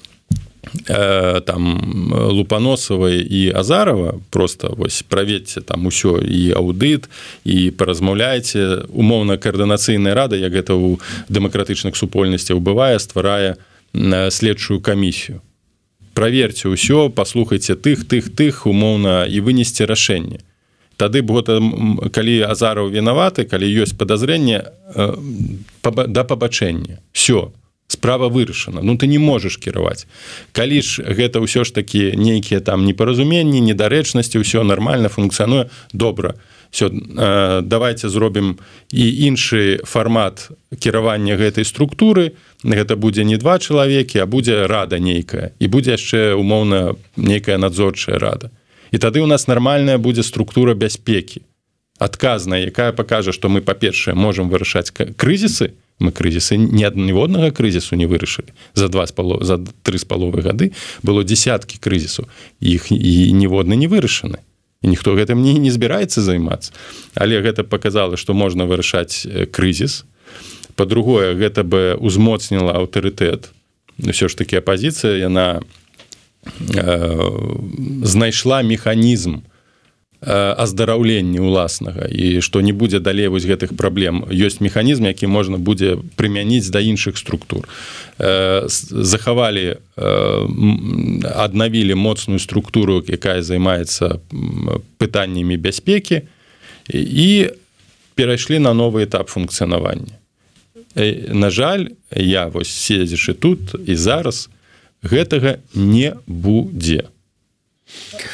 [1.46, 4.14] там лупаносавай і азарова.
[4.30, 7.08] Просто вось праведце там усё і аўдыт
[7.44, 10.98] і паразмаўляеце умоўна каардынацыйная рада як гэта ў
[11.28, 13.56] дэмакратычных супольнасцях бывае стварае
[14.30, 15.40] следчую камісію
[16.16, 20.40] праверьце ўсё паслухайце тых тых тых умоўна і вынесці рашэнне
[20.96, 21.44] тады б
[22.08, 24.64] калі азараў вінаваты калі ёсць подазрэнне
[25.84, 27.52] да пабачэння все
[27.88, 28.80] справа вырашана.
[28.82, 30.06] Ну ты не можаш кіраваць
[30.52, 35.70] калі ж гэта ўсё ж такі нейкія там непаразуменні недарэчнасці ўсё нормально функцыянуе.
[35.92, 36.34] Добра.
[36.70, 38.58] Все э, давайте зробім
[38.92, 42.34] і іншы фармат кіравання гэтай структуры.
[42.64, 45.54] Гэта будзе не два чалавекі а будзе рада нейкая.
[45.58, 48.50] І будзе яшчэ умоўна нейкая надзорчая рада.
[48.90, 51.42] І тады у нас нармальная будзе структура бяспекі.
[51.98, 58.06] Адказная якая пакажа што мы па-першае можемм вырашаць крызісы мы крызісы ні адніводнага крызісу не
[58.06, 58.52] вырашылі.
[58.74, 60.72] За два з пало за тры з паловы гады
[61.02, 62.28] было десяткі крызісу
[62.60, 64.44] іх і ніводны не вырашаны.
[64.84, 66.72] І ніхто гэтым не не збіраецца займацца.
[67.16, 70.04] Але гэта показала што можна вырашаць крызіс.
[70.76, 73.48] По-другое гэта бы узмоцніла аўтарытэт.
[73.96, 75.64] Ўсё ж таки апозіцыя яна
[76.44, 76.84] э,
[78.04, 79.55] знайшла механізм у
[80.24, 86.00] аздараўленні ўласнага і што не будзе далей вось гэтых праблем ёсць механізм які можна будзе
[86.16, 87.68] прымяніць да іншых структур.
[88.16, 94.20] Захавалі аднавілі моцную структуру якая займаецца
[94.96, 96.24] пытаннямі бяспекі
[96.88, 97.50] і
[98.14, 100.16] перайшлі на новы этап функцыянавання
[101.28, 104.48] на жаль я вось седзячы тут і зараз
[105.04, 107.12] гэтага не будзе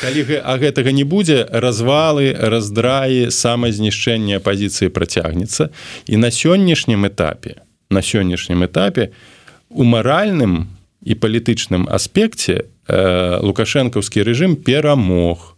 [0.01, 5.69] калі а гэтага не будзе развалы раздраі самазнішчэння пазіцыі працягнецца.
[6.07, 9.13] І на сённяшнім этапе на сённяшнім этапе
[9.69, 10.73] у маральным
[11.05, 15.57] і палітычным аспекце э, лукашэнкаўскі рэжым перамог.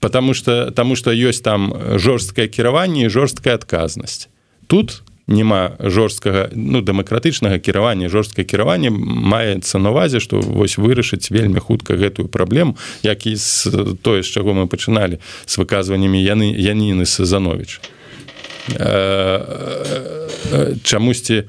[0.00, 4.28] Потому что таму что ёсць там жорсткае кіраванне і жорсткая адказнасць.
[4.66, 8.10] Тут няма жорсткага ну дэмакратычнага кіравання.
[8.10, 12.76] Жорсткае кіраванне маецца на увазе што вось вырашыць вельмі хутка гэтую праблему
[13.06, 17.80] як і з тое з чаго мы пачыналі з выказваннямі яны яніны сазанович
[20.82, 21.46] чамусьці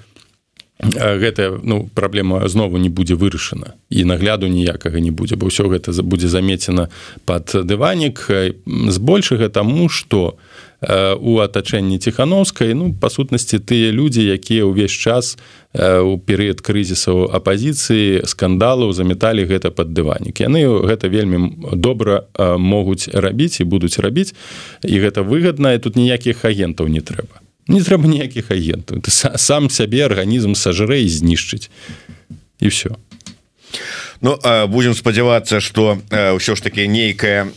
[0.81, 5.89] гэтая ну праблема знову не будзе вырашана і нагляду ніякага не будзе бо ўсё гэта
[6.05, 6.89] будзе замецена
[7.25, 8.29] под дыванік
[8.65, 15.37] збольшага таму што у у атачэнні ціхановскай ну па сутнасці тыя людзі якія ўвесь час
[15.77, 20.41] у перыяд крызісаў апазіцыі скандалаў заметалі гэта пад дыванік.
[20.41, 22.25] Яны гэта вельмі добра
[22.57, 24.33] могуць рабіць і будуць рабіць.
[24.81, 27.45] І гэта выгадна і тут ніякіх агентаў не трэба.
[27.69, 29.05] Не трэба ніякіх агентаў.
[29.05, 31.69] Ты сам сябе арганізм сажрэ і знішчыць.
[32.57, 32.97] І все
[34.21, 37.47] Ну будем спадзявацца что ўсё ж таки нейкая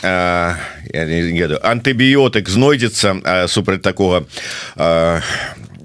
[0.92, 4.24] антыбіётык знойдзецца супраць такого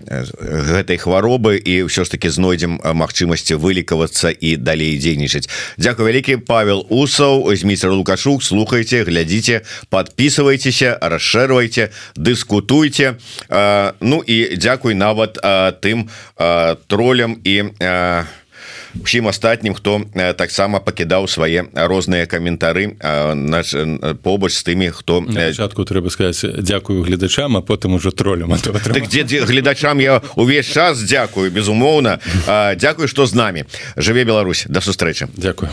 [0.10, 6.86] гэтай хваробы і ўсё ж таки знойдзем магчымасці вылікавацца і далей дзейнічаць Дякую вялікі Павел
[6.90, 8.42] усаў зміцер лукашук.
[8.44, 9.62] Слухайте глядзіце
[9.94, 13.22] подписывайтеся расшэрвайте дыскутуйте
[14.02, 15.38] Ну і дзякуй нават
[15.84, 16.10] тым
[16.88, 18.49] тролям і у
[19.04, 20.02] усім астатнім хто
[20.38, 22.96] таксама пакідаў свае розныя каментары
[23.36, 23.76] наш
[24.24, 29.24] побач з тымі хто пачатку трэба сказаць дзякую гледачам а потым ужо тролем так, дзе
[29.46, 32.20] гледачам я увесь час дзякую безумоўна.
[32.76, 33.66] Дякую што з намі.
[33.96, 34.66] Жыве Беларусь.
[34.70, 35.28] Да сустрэчы.
[35.36, 35.70] Дякую